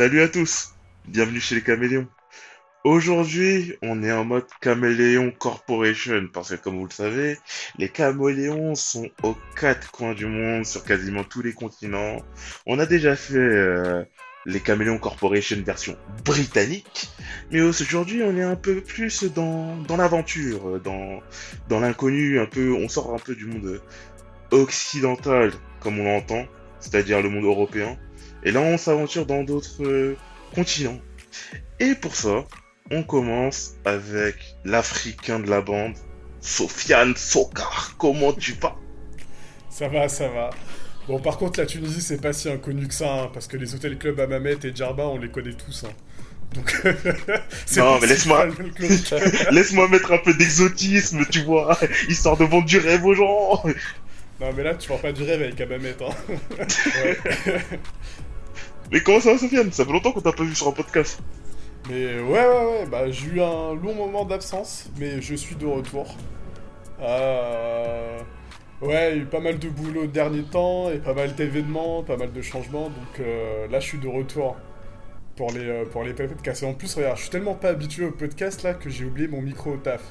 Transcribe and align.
Salut 0.00 0.22
à 0.22 0.28
tous, 0.28 0.72
bienvenue 1.08 1.40
chez 1.40 1.56
les 1.56 1.60
Caméléons. 1.60 2.08
Aujourd'hui, 2.84 3.74
on 3.82 4.02
est 4.02 4.10
en 4.10 4.24
mode 4.24 4.46
Caméléon 4.62 5.30
Corporation 5.30 6.26
parce 6.32 6.48
que 6.48 6.54
comme 6.54 6.78
vous 6.78 6.86
le 6.86 6.90
savez, 6.90 7.36
les 7.76 7.90
Caméléons 7.90 8.74
sont 8.74 9.10
aux 9.22 9.36
quatre 9.60 9.90
coins 9.90 10.14
du 10.14 10.24
monde, 10.24 10.64
sur 10.64 10.84
quasiment 10.84 11.22
tous 11.22 11.42
les 11.42 11.52
continents. 11.52 12.16
On 12.64 12.78
a 12.78 12.86
déjà 12.86 13.14
fait 13.14 13.36
euh, 13.36 14.02
les 14.46 14.60
Caméléons 14.60 14.96
Corporation 14.96 15.58
version 15.62 15.98
britannique, 16.24 17.10
mais 17.50 17.60
aujourd'hui, 17.60 18.22
on 18.22 18.34
est 18.38 18.42
un 18.42 18.56
peu 18.56 18.80
plus 18.80 19.24
dans, 19.24 19.76
dans 19.82 19.98
l'aventure, 19.98 20.80
dans, 20.80 21.20
dans 21.68 21.80
l'inconnu, 21.80 22.40
un 22.40 22.46
peu, 22.46 22.72
on 22.72 22.88
sort 22.88 23.12
un 23.12 23.18
peu 23.18 23.34
du 23.34 23.44
monde 23.44 23.82
occidental 24.50 25.52
comme 25.80 26.00
on 26.00 26.04
l'entend, 26.04 26.46
c'est-à-dire 26.78 27.20
le 27.20 27.28
monde 27.28 27.44
européen. 27.44 27.98
Et 28.42 28.52
là, 28.52 28.60
on 28.60 28.78
s'aventure 28.78 29.26
dans 29.26 29.44
d'autres 29.44 29.82
euh, 29.84 30.16
continents. 30.54 30.98
Et 31.78 31.94
pour 31.94 32.14
ça, 32.14 32.44
on 32.90 33.02
commence 33.02 33.74
avec 33.84 34.36
l'Africain 34.64 35.40
de 35.40 35.48
la 35.48 35.60
bande, 35.60 35.94
Sofiane 36.40 37.14
Sokar. 37.16 37.94
Comment 37.98 38.32
tu 38.32 38.52
vas? 38.54 38.76
Ça 39.68 39.88
va, 39.88 40.08
ça 40.08 40.28
va. 40.28 40.50
Bon, 41.06 41.18
par 41.18 41.38
contre, 41.38 41.60
la 41.60 41.66
Tunisie, 41.66 42.00
c'est 42.00 42.20
pas 42.20 42.32
si 42.32 42.48
inconnu 42.48 42.86
que 42.86 42.94
ça, 42.94 43.12
hein, 43.12 43.30
parce 43.32 43.46
que 43.46 43.56
les 43.56 43.74
hôtels 43.74 43.98
clubs 43.98 44.18
à 44.20 44.26
Mamet 44.26 44.56
et 44.64 44.74
Djerba, 44.74 45.06
on 45.06 45.18
les 45.18 45.30
connaît 45.30 45.54
tous. 45.54 45.84
Hein. 45.84 45.92
Donc, 46.54 46.84
non, 47.76 47.98
mais 48.00 48.06
laisse-moi, 48.08 48.46
laisse-moi 49.52 49.88
mettre 49.88 50.12
un 50.12 50.18
peu 50.18 50.34
d'exotisme, 50.34 51.24
tu 51.30 51.42
vois, 51.42 51.78
histoire 52.08 52.36
de 52.36 52.44
vendre 52.44 52.66
du 52.66 52.78
rêve 52.78 53.04
aux 53.04 53.14
gens. 53.14 53.62
Non, 54.40 54.52
mais 54.56 54.62
là, 54.62 54.74
tu 54.74 54.88
vends 54.88 54.98
pas 54.98 55.12
du 55.12 55.22
rêve 55.22 55.42
avec 55.42 55.60
Amamet, 55.60 55.96
hein. 56.00 56.14
ouais. 57.04 57.18
Mais 58.90 59.00
comment 59.00 59.20
ça 59.20 59.32
va, 59.32 59.38
Sofiane 59.38 59.72
Ça 59.72 59.84
fait 59.84 59.92
longtemps 59.92 60.12
qu'on 60.12 60.20
t'a 60.20 60.32
pas 60.32 60.44
vu 60.44 60.54
sur 60.54 60.68
un 60.68 60.72
podcast. 60.72 61.20
Mais 61.88 62.20
ouais, 62.20 62.46
ouais, 62.46 62.66
ouais, 62.66 62.86
bah 62.90 63.10
j'ai 63.10 63.26
eu 63.26 63.40
un 63.40 63.74
long 63.74 63.94
moment 63.94 64.24
d'absence, 64.24 64.90
mais 64.98 65.22
je 65.22 65.34
suis 65.34 65.54
de 65.56 65.66
retour. 65.66 66.14
Euh... 67.00 68.18
Ouais, 68.82 69.12
il 69.12 69.16
y 69.16 69.20
a 69.20 69.22
eu 69.22 69.26
pas 69.26 69.40
mal 69.40 69.58
de 69.58 69.68
boulot 69.68 70.02
de 70.02 70.12
dernier 70.12 70.42
temps, 70.42 70.90
et 70.90 70.98
pas 70.98 71.12
mal 71.14 71.34
d'événements, 71.34 72.02
pas 72.02 72.16
mal 72.16 72.32
de 72.32 72.40
changements, 72.42 72.84
donc 72.84 73.20
euh, 73.20 73.68
là 73.68 73.78
je 73.78 73.86
suis 73.86 73.98
de 73.98 74.08
retour 74.08 74.56
pour 75.36 75.50
les, 75.52 75.68
euh, 75.68 75.84
pour 75.84 76.02
les 76.02 76.14
podcasts. 76.14 76.62
Et 76.62 76.66
en 76.66 76.74
plus, 76.74 76.94
regarde, 76.94 77.16
je 77.16 77.22
suis 77.22 77.30
tellement 77.30 77.54
pas 77.54 77.68
habitué 77.68 78.06
au 78.06 78.10
podcast 78.10 78.62
là 78.62 78.74
que 78.74 78.88
j'ai 78.88 79.04
oublié 79.04 79.28
mon 79.28 79.42
micro 79.42 79.72
au 79.72 79.76
taf. 79.76 80.02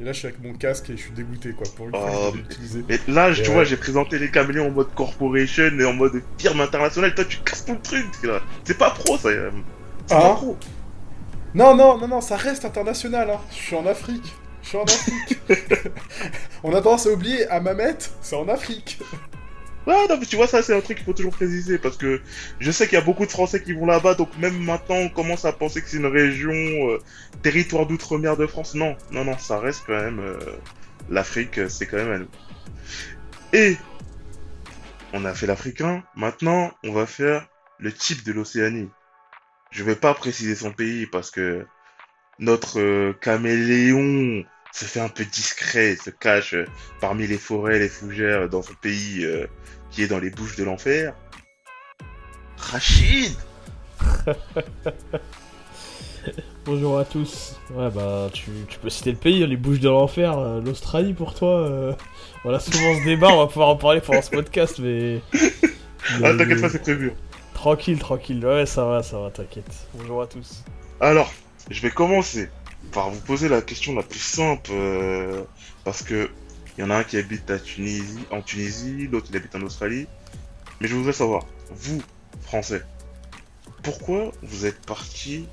Et 0.00 0.04
là, 0.04 0.12
je 0.12 0.18
suis 0.18 0.28
avec 0.28 0.40
mon 0.42 0.52
casque 0.54 0.90
et 0.90 0.96
je 0.96 1.02
suis 1.02 1.10
dégoûté, 1.10 1.52
quoi, 1.52 1.66
pour 1.76 1.86
une 1.86 1.92
fois 1.92 2.08
Oh, 2.12 2.30
que 2.30 2.36
je 2.38 2.42
l'ai 2.42 2.44
utilisé. 2.44 2.84
Mais 2.88 2.98
là, 3.08 3.32
tu 3.34 3.50
vois, 3.50 3.64
j'ai 3.64 3.76
présenté 3.76 4.18
les 4.18 4.30
caméléons 4.30 4.68
en 4.68 4.70
mode 4.70 4.94
corporation 4.94 5.64
et 5.78 5.84
en 5.84 5.92
mode 5.92 6.22
firme 6.38 6.60
internationale. 6.60 7.14
Toi, 7.14 7.24
tu 7.24 7.38
casses 7.38 7.64
ton 7.64 7.76
truc. 7.76 8.06
là. 8.22 8.40
C'est 8.64 8.78
pas 8.78 8.90
pro, 8.90 9.18
ça. 9.18 9.28
euh, 9.28 9.50
C'est 10.06 10.14
Ah. 10.14 10.20
pas 10.20 10.34
pro. 10.34 10.56
Non, 11.54 11.74
non, 11.74 11.98
non, 11.98 12.06
non, 12.08 12.20
ça 12.20 12.36
reste 12.36 12.64
international, 12.64 13.30
hein. 13.30 13.40
Je 13.50 13.56
suis 13.56 13.74
en 13.76 13.86
Afrique. 13.86 14.32
Je 14.62 14.68
suis 14.68 14.78
en 14.78 14.84
Afrique. 14.84 15.38
On 16.62 16.70
a 16.74 16.80
tendance 16.80 17.06
à 17.06 17.10
oublier, 17.10 17.48
à 17.48 17.58
Mamet, 17.60 17.96
c'est 18.20 18.36
en 18.36 18.48
Afrique. 18.48 19.00
Ouais, 19.86 20.06
non, 20.08 20.18
mais 20.18 20.26
tu 20.26 20.36
vois, 20.36 20.46
ça, 20.46 20.62
c'est 20.62 20.76
un 20.76 20.80
truc 20.80 20.98
qu'il 20.98 21.06
faut 21.06 21.14
toujours 21.14 21.32
préciser 21.32 21.78
parce 21.78 21.96
que 21.96 22.20
je 22.60 22.70
sais 22.70 22.86
qu'il 22.86 22.98
y 22.98 23.00
a 23.00 23.04
beaucoup 23.04 23.24
de 23.24 23.30
Français 23.30 23.62
qui 23.62 23.72
vont 23.72 23.86
là-bas, 23.86 24.14
donc 24.14 24.36
même 24.38 24.58
maintenant, 24.62 24.96
on 24.96 25.08
commence 25.08 25.44
à 25.46 25.52
penser 25.52 25.80
que 25.80 25.88
c'est 25.88 25.96
une 25.96 26.06
région, 26.06 26.52
euh, 26.52 26.98
territoire 27.42 27.86
d'outre-mer 27.86 28.36
de 28.36 28.46
France. 28.46 28.74
Non, 28.74 28.96
non, 29.12 29.24
non, 29.24 29.38
ça 29.38 29.58
reste 29.58 29.84
quand 29.86 29.98
même 29.98 30.20
euh, 30.20 30.38
l'Afrique, 31.08 31.58
euh, 31.58 31.68
c'est 31.68 31.86
quand 31.86 31.96
même 31.96 32.12
à 32.12 32.18
nous. 32.18 32.28
Et 33.54 33.76
on 35.12 35.24
a 35.24 35.34
fait 35.34 35.46
l'Africain. 35.46 36.02
Maintenant, 36.14 36.72
on 36.84 36.92
va 36.92 37.06
faire 37.06 37.46
le 37.78 37.92
type 37.92 38.24
de 38.24 38.32
l'Océanie. 38.32 38.90
Je 39.70 39.84
vais 39.84 39.96
pas 39.96 40.14
préciser 40.14 40.54
son 40.54 40.72
pays 40.72 41.06
parce 41.06 41.30
que 41.30 41.66
notre 42.38 42.80
euh, 42.80 43.12
caméléon 43.20 44.44
se 44.72 44.84
fait 44.84 45.00
un 45.00 45.08
peu 45.08 45.24
discret, 45.24 45.96
se 45.96 46.10
cache 46.10 46.54
euh, 46.54 46.66
parmi 47.00 47.26
les 47.26 47.38
forêts, 47.38 47.78
les 47.78 47.88
fougères 47.88 48.48
dans 48.48 48.62
son 48.62 48.74
pays 48.74 49.24
euh, 49.24 49.46
qui 49.90 50.02
est 50.02 50.06
dans 50.08 50.18
les 50.18 50.30
bouches 50.30 50.56
de 50.56 50.64
l'enfer. 50.64 51.14
Rachid 52.56 53.34
Bonjour 56.64 56.98
à 56.98 57.04
tous. 57.04 57.56
Ouais, 57.70 57.88
bah, 57.90 58.28
tu, 58.32 58.50
tu 58.68 58.78
peux 58.78 58.90
citer 58.90 59.12
le 59.12 59.16
pays, 59.16 59.46
les 59.46 59.56
bouches 59.56 59.80
de 59.80 59.88
l'enfer, 59.88 60.38
euh, 60.38 60.60
l'Australie 60.60 61.14
pour 61.14 61.34
toi. 61.34 61.60
euh, 61.60 61.92
On 62.44 62.52
a 62.52 62.60
souvent 62.60 62.98
ce 62.98 63.04
débat, 63.04 63.28
on 63.28 63.38
va 63.38 63.46
pouvoir 63.46 63.68
en 63.70 63.76
parler 63.76 64.00
pendant 64.00 64.22
ce 64.22 64.30
podcast, 64.30 64.78
mais. 64.78 65.20
Ah, 66.24 66.32
t'inquiète 66.32 66.60
pas, 66.62 66.70
c'est 66.70 66.78
prévu. 66.78 67.12
Tranquille, 67.52 67.98
tranquille. 67.98 68.44
Ouais, 68.46 68.64
ça 68.64 68.84
va, 68.86 69.02
ça 69.02 69.18
va, 69.18 69.30
t'inquiète. 69.30 69.70
Bonjour 69.94 70.22
à 70.22 70.26
tous. 70.26 70.64
Alors, 71.00 71.30
je 71.70 71.82
vais 71.82 71.90
commencer 71.90 72.48
par 72.92 73.10
vous 73.10 73.20
poser 73.20 73.48
la 73.48 73.62
question 73.62 73.94
la 73.94 74.02
plus 74.02 74.18
simple, 74.18 74.70
euh, 74.72 75.44
parce 75.84 76.02
que 76.02 76.30
il 76.76 76.82
y 76.82 76.84
en 76.84 76.90
a 76.90 76.96
un 76.96 77.04
qui 77.04 77.16
habite 77.16 77.50
à 77.50 77.58
Tunisie, 77.58 78.24
en 78.30 78.40
Tunisie, 78.40 79.08
l'autre 79.08 79.26
il 79.30 79.36
habite 79.36 79.54
en 79.56 79.62
Australie. 79.62 80.06
Mais 80.80 80.86
je 80.86 80.94
voudrais 80.94 81.12
savoir, 81.12 81.44
vous, 81.70 82.00
Français, 82.42 82.82
pourquoi 83.82 84.32
vous 84.42 84.64
êtes 84.64 84.84
parti 84.86 85.46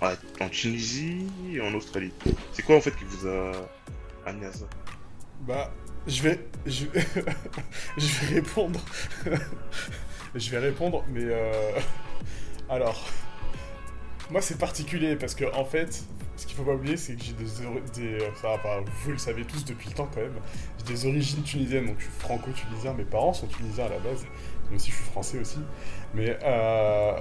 en 0.00 0.48
Tunisie 0.48 1.26
et 1.52 1.60
en 1.60 1.74
Australie? 1.74 2.12
C'est 2.52 2.62
quoi 2.62 2.76
en 2.76 2.80
fait 2.80 2.92
qui 2.96 3.04
vous 3.04 3.28
a 3.28 3.52
amené 4.26 4.46
à 4.46 4.52
ça? 4.52 4.64
Bah, 5.42 5.72
je 6.06 6.22
vais. 6.22 6.40
Je, 6.66 6.86
je 7.96 8.06
vais 8.06 8.34
répondre. 8.34 8.80
je 10.34 10.50
vais 10.50 10.58
répondre, 10.58 11.04
mais. 11.08 11.24
Euh... 11.24 11.78
Alors. 12.68 13.08
Moi, 14.30 14.40
c'est 14.40 14.56
particulier 14.56 15.16
parce 15.16 15.34
que, 15.34 15.44
en 15.54 15.64
fait, 15.64 16.04
ce 16.42 16.46
qu'il 16.48 16.56
faut 16.56 16.64
pas 16.64 16.74
oublier, 16.74 16.96
c'est 16.96 17.14
que 17.14 17.22
j'ai 17.22 17.32
des. 17.34 18.18
enfin, 18.32 18.82
vous 19.04 19.12
le 19.12 19.18
savez 19.18 19.44
tous 19.44 19.64
depuis 19.64 19.88
le 19.90 19.94
temps 19.94 20.08
quand 20.12 20.20
même. 20.20 20.34
Des 20.86 21.06
origines 21.06 21.42
tunisiennes, 21.44 21.86
donc 21.86 21.94
je 21.98 22.04
suis 22.04 22.12
franco-tunisien. 22.18 22.94
Mes 22.94 23.04
parents 23.04 23.32
sont 23.32 23.46
tunisiens 23.46 23.84
à 23.84 23.90
la 23.90 23.98
base. 24.00 24.24
Moi 24.68 24.74
aussi, 24.74 24.90
je 24.90 24.96
suis 24.96 25.04
français 25.04 25.38
aussi. 25.38 25.60
Mais 26.14 26.36
euh, 26.42 27.12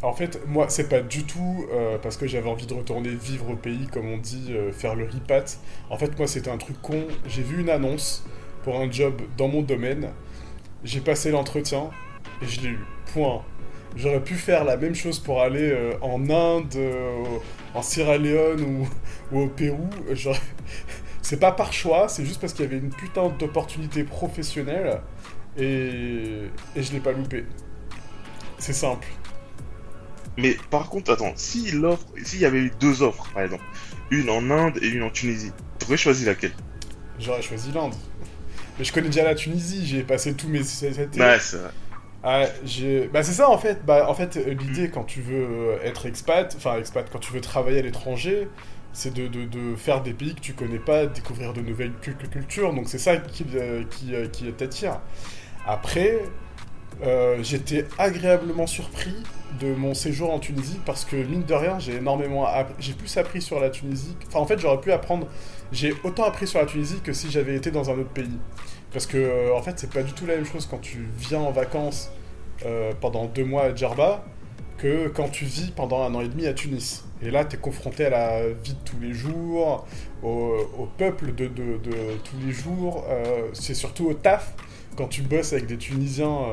en 0.00 0.14
fait, 0.14 0.40
moi, 0.46 0.66
c'est 0.70 0.88
pas 0.88 1.02
du 1.02 1.24
tout 1.24 1.66
euh, 1.70 1.98
parce 1.98 2.16
que 2.16 2.26
j'avais 2.26 2.48
envie 2.48 2.66
de 2.66 2.72
retourner 2.72 3.10
vivre 3.10 3.50
au 3.50 3.56
pays, 3.56 3.86
comme 3.86 4.08
on 4.08 4.16
dit, 4.16 4.46
euh, 4.50 4.72
faire 4.72 4.94
le 4.94 5.04
ripat. 5.04 5.44
En 5.90 5.98
fait, 5.98 6.16
moi, 6.16 6.26
c'était 6.26 6.50
un 6.50 6.58
truc 6.58 6.80
con. 6.80 7.04
J'ai 7.26 7.42
vu 7.42 7.60
une 7.60 7.70
annonce 7.70 8.24
pour 8.62 8.80
un 8.80 8.90
job 8.90 9.20
dans 9.36 9.48
mon 9.48 9.60
domaine. 9.60 10.08
J'ai 10.84 11.00
passé 11.00 11.30
l'entretien 11.30 11.90
et 12.40 12.46
je 12.46 12.62
l'ai 12.62 12.70
eu. 12.70 12.86
Point. 13.12 13.42
J'aurais 13.96 14.22
pu 14.22 14.34
faire 14.34 14.64
la 14.64 14.76
même 14.76 14.94
chose 14.94 15.18
pour 15.18 15.42
aller 15.42 15.70
euh, 15.70 15.94
en 16.00 16.30
Inde, 16.30 16.74
euh, 16.76 17.24
en 17.74 17.82
Sierra 17.82 18.16
Leone 18.18 18.62
ou, 18.62 18.88
ou 19.32 19.40
au 19.42 19.48
Pérou. 19.48 19.90
C'est 21.22 21.38
pas 21.38 21.52
par 21.52 21.72
choix, 21.72 22.08
c'est 22.08 22.24
juste 22.24 22.40
parce 22.40 22.52
qu'il 22.52 22.64
y 22.64 22.68
avait 22.68 22.78
une 22.78 22.90
putain 22.90 23.28
d'opportunité 23.28 24.02
professionnelle 24.04 25.00
et, 25.56 26.50
et 26.74 26.82
je 26.82 26.92
l'ai 26.92 26.98
pas 26.98 27.12
loupé. 27.12 27.44
C'est 28.58 28.72
simple. 28.72 29.06
Mais 30.36 30.56
par 30.70 30.88
contre, 30.88 31.12
attends, 31.12 31.32
si 31.36 31.70
l'offre, 31.72 32.06
s'il 32.24 32.40
y 32.40 32.46
avait 32.46 32.60
eu 32.60 32.72
deux 32.80 33.02
offres, 33.02 33.30
par 33.32 33.42
exemple, 33.42 33.64
une 34.10 34.30
en 34.30 34.50
Inde 34.50 34.78
et 34.82 34.88
une 34.88 35.02
en 35.02 35.10
Tunisie, 35.10 35.52
t'aurais 35.78 35.96
choisi 35.96 36.24
laquelle? 36.24 36.54
J'aurais 37.18 37.42
choisi 37.42 37.70
l'Inde. 37.72 37.94
Mais 38.78 38.84
je 38.84 38.92
connais 38.92 39.08
déjà 39.08 39.24
la 39.24 39.34
Tunisie, 39.34 39.86
j'ai 39.86 40.02
passé 40.02 40.34
tous 40.34 40.48
mes. 40.48 40.60
Ouais, 40.60 41.38
c'est 41.38 41.58
vrai. 41.58 41.70
Ah. 42.22 42.44
Bah 43.12 43.22
c'est 43.22 43.32
ça 43.32 43.48
en 43.50 43.58
fait. 43.58 43.84
Bah 43.86 44.06
en 44.08 44.14
fait 44.14 44.36
l'idée 44.36 44.90
quand 44.90 45.04
tu 45.04 45.20
veux 45.22 45.42
euh, 45.42 45.78
être 45.84 46.06
expat, 46.06 46.54
enfin 46.56 46.78
expat, 46.78 47.08
quand 47.10 47.18
tu 47.18 47.32
veux 47.32 47.40
travailler 47.40 47.78
à 47.78 47.82
l'étranger, 47.82 48.48
c'est 48.92 49.14
de, 49.14 49.76
faire 49.76 50.02
des 50.02 50.12
pays 50.12 50.34
que 50.34 50.40
tu 50.40 50.52
connais 50.54 50.78
pas, 50.78 51.06
découvrir 51.06 51.52
de 51.54 51.60
nouvelles 51.62 51.92
cul- 52.02 52.16
cultures. 52.16 52.74
Donc 52.74 52.88
c'est 52.88 52.98
ça 52.98 53.16
qui, 53.16 53.46
euh, 53.54 53.84
euh, 54.12 54.50
t'attire. 54.56 55.00
Après, 55.66 56.18
j'étais 57.42 57.86
agréablement 57.98 58.66
surpris 58.66 59.14
de 59.60 59.74
mon 59.74 59.94
séjour 59.94 60.32
en 60.32 60.38
Tunisie 60.38 60.80
parce 60.86 61.04
que 61.04 61.16
mine 61.16 61.44
de 61.44 61.54
rien 61.54 61.78
j'ai 61.78 61.96
énormément 61.96 62.46
j'ai 62.78 62.92
plus 62.92 63.16
appris 63.16 63.40
sur 63.42 63.60
la 63.60 63.70
Tunisie. 63.70 64.16
Enfin 64.28 64.40
en 64.40 64.46
fait 64.46 64.58
j'aurais 64.58 64.80
pu 64.80 64.92
apprendre, 64.92 65.26
j'ai 65.72 65.94
autant 66.04 66.24
appris 66.24 66.46
sur 66.46 66.60
la 66.60 66.66
Tunisie 66.66 67.00
que 67.02 67.12
si 67.12 67.30
j'avais 67.30 67.56
été 67.56 67.70
dans 67.70 67.90
un 67.90 67.94
autre 67.94 68.10
pays. 68.10 68.38
Parce 68.92 69.06
que, 69.06 69.16
euh, 69.16 69.54
en 69.54 69.62
fait, 69.62 69.78
c'est 69.78 69.90
pas 69.92 70.02
du 70.02 70.12
tout 70.12 70.26
la 70.26 70.36
même 70.36 70.44
chose 70.44 70.66
quand 70.66 70.80
tu 70.80 71.06
viens 71.18 71.40
en 71.40 71.52
vacances 71.52 72.10
euh, 72.66 72.92
pendant 73.00 73.26
deux 73.26 73.44
mois 73.44 73.64
à 73.64 73.74
Djerba 73.74 74.24
que 74.78 75.08
quand 75.08 75.28
tu 75.28 75.44
vis 75.44 75.70
pendant 75.70 76.02
un 76.02 76.14
an 76.14 76.20
et 76.20 76.28
demi 76.28 76.46
à 76.46 76.54
Tunis. 76.54 77.04
Et 77.22 77.30
là, 77.30 77.44
tu 77.44 77.56
es 77.56 77.58
confronté 77.58 78.06
à 78.06 78.10
la 78.10 78.48
vie 78.48 78.72
de 78.72 78.78
tous 78.84 78.98
les 78.98 79.12
jours, 79.12 79.86
au, 80.22 80.88
peuple 80.96 81.34
de, 81.34 81.48
tous 81.48 82.36
les 82.46 82.52
jours. 82.52 83.04
euh, 83.10 83.48
c'est 83.52 83.74
surtout 83.74 84.06
au 84.08 84.14
taf. 84.14 84.54
Quand 84.96 85.06
tu 85.06 85.22
bosses 85.22 85.52
avec 85.52 85.66
des 85.66 85.76
Tunisiens, 85.76 86.46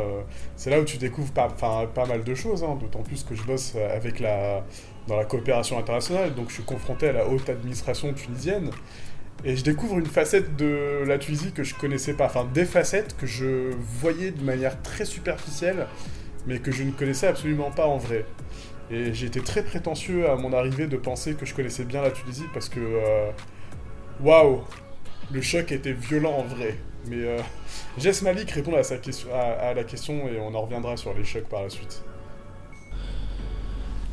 c'est 0.56 0.70
là 0.70 0.80
où 0.80 0.84
tu 0.84 0.98
découvres 0.98 1.32
pas 1.32 2.06
mal 2.08 2.24
de 2.24 2.36
choses. 2.36 2.64
hein, 2.64 2.78
D'autant 2.80 3.02
plus 3.02 3.24
que 3.24 3.34
je 3.34 3.44
bosse 3.44 3.76
avec 3.76 4.20
la, 4.20 4.64
dans 5.08 5.16
la 5.16 5.26
coopération 5.26 5.80
internationale. 5.80 6.36
Donc 6.36 6.50
je 6.50 6.56
suis 6.56 6.64
confronté 6.64 7.10
à 7.10 7.14
la 7.14 7.28
haute 7.28 7.50
administration 7.50 8.14
tunisienne. 8.14 8.70
Et 9.44 9.56
je 9.56 9.64
découvre 9.64 10.00
une 10.00 10.06
facette 10.06 10.56
de 10.56 11.04
la 11.06 11.18
Tunisie 11.18 11.52
que 11.52 11.64
je 11.64 11.76
connaissais 11.76 12.14
pas. 12.14 12.26
Enfin, 12.26 12.48
des 12.54 12.66
facettes 12.66 13.16
que 13.18 13.28
je 13.28 13.72
voyais 14.02 14.32
de 14.32 14.44
manière 14.44 14.82
très 14.82 15.06
superficielle, 15.06 15.88
mais 16.48 16.60
que 16.60 16.72
je 16.72 16.84
ne 16.84 16.92
connaissais 16.92 17.28
absolument 17.28 17.72
pas 17.72 17.88
en 17.88 17.98
vrai. 17.98 18.26
Et 18.90 19.14
j'ai 19.14 19.28
été 19.28 19.42
très 19.42 19.64
prétentieux 19.64 20.30
à 20.30 20.36
mon 20.36 20.54
arrivée 20.54 20.88
de 20.88 20.98
penser 20.98 21.34
que 21.36 21.46
je 21.46 21.54
connaissais 21.54 21.84
bien 21.84 22.02
la 22.02 22.12
Tunisie 22.12 22.46
parce 22.54 22.70
que. 22.70 22.80
euh, 22.80 23.32
Waouh 24.22 24.62
Le 25.32 25.42
choc 25.42 25.72
était 25.72 25.94
violent 25.94 26.34
en 26.40 26.44
vrai. 26.44 26.78
Mais 27.08 27.18
euh, 27.18 27.40
je 27.98 28.06
laisse 28.06 28.22
Malik 28.22 28.52
répondre 28.52 28.78
à, 28.78 28.82
question, 28.98 29.30
la 29.34 29.84
question 29.84 30.28
et 30.28 30.40
on 30.40 30.54
en 30.56 30.62
reviendra 30.62 30.98
sur 30.98 31.14
les 31.14 31.24
chocs 31.24 31.48
par 31.48 31.64
la 31.64 31.70
suite. 31.70 32.04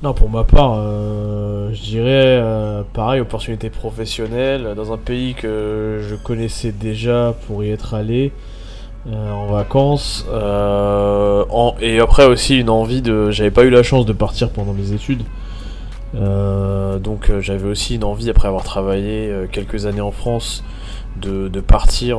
Non, 0.03 0.13
pour 0.13 0.29
ma 0.29 0.45
part, 0.45 0.75
euh, 0.77 1.44
je 1.75 1.83
dirais 1.83 2.39
euh, 2.41 2.83
pareil, 2.93 3.21
opportunité 3.21 3.69
professionnelle 3.69 4.75
dans 4.77 4.93
un 4.93 4.97
pays 4.97 5.35
que 5.35 6.01
je 6.09 6.15
connaissais 6.15 6.73
déjà 6.73 7.35
pour 7.47 7.65
y 7.65 7.71
être 7.71 7.95
allé 7.95 8.33
euh, 9.09 9.33
en 9.33 9.47
vacances. 9.47 10.25
euh, 10.31 11.45
et 11.81 11.99
après 11.99 12.27
aussi 12.27 12.59
une 12.59 12.71
envie 12.71 13.03
de. 13.03 13.31
J'avais 13.31 13.51
pas 13.51 13.65
eu 13.65 13.71
la 13.71 13.83
chance 13.83 14.07
de 14.07 14.13
partir 14.13 14.51
pendant 14.51 14.73
mes 14.73 14.93
études. 14.93 15.23
Donc 16.15 17.33
j'avais 17.41 17.69
aussi 17.69 17.97
une 17.97 18.05
envie, 18.05 18.31
après 18.31 18.47
avoir 18.47 18.63
travaillé 18.63 19.33
quelques 19.51 19.87
années 19.87 20.01
en 20.01 20.13
France, 20.13 20.63
de, 21.21 21.49
partir 21.61 22.19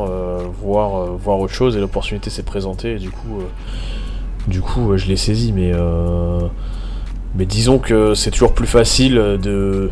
voir, 0.62 1.06
voir 1.14 1.40
autre 1.40 1.54
chose. 1.54 1.78
Et 1.78 1.80
l'opportunité 1.80 2.30
s'est 2.30 2.44
présentée. 2.44 2.96
Et 2.96 3.00
du 3.00 3.10
coup, 3.10 3.42
du 4.48 4.60
coup 4.62 4.98
je 4.98 5.08
l'ai 5.08 5.16
saisi. 5.16 5.54
Mais. 5.54 5.72
Mais 7.38 7.46
disons 7.46 7.80
que 7.80 8.14
c'est 8.14 8.32
toujours 8.32 8.54
plus 8.54 8.68
facile 8.68 9.16
de, 9.16 9.92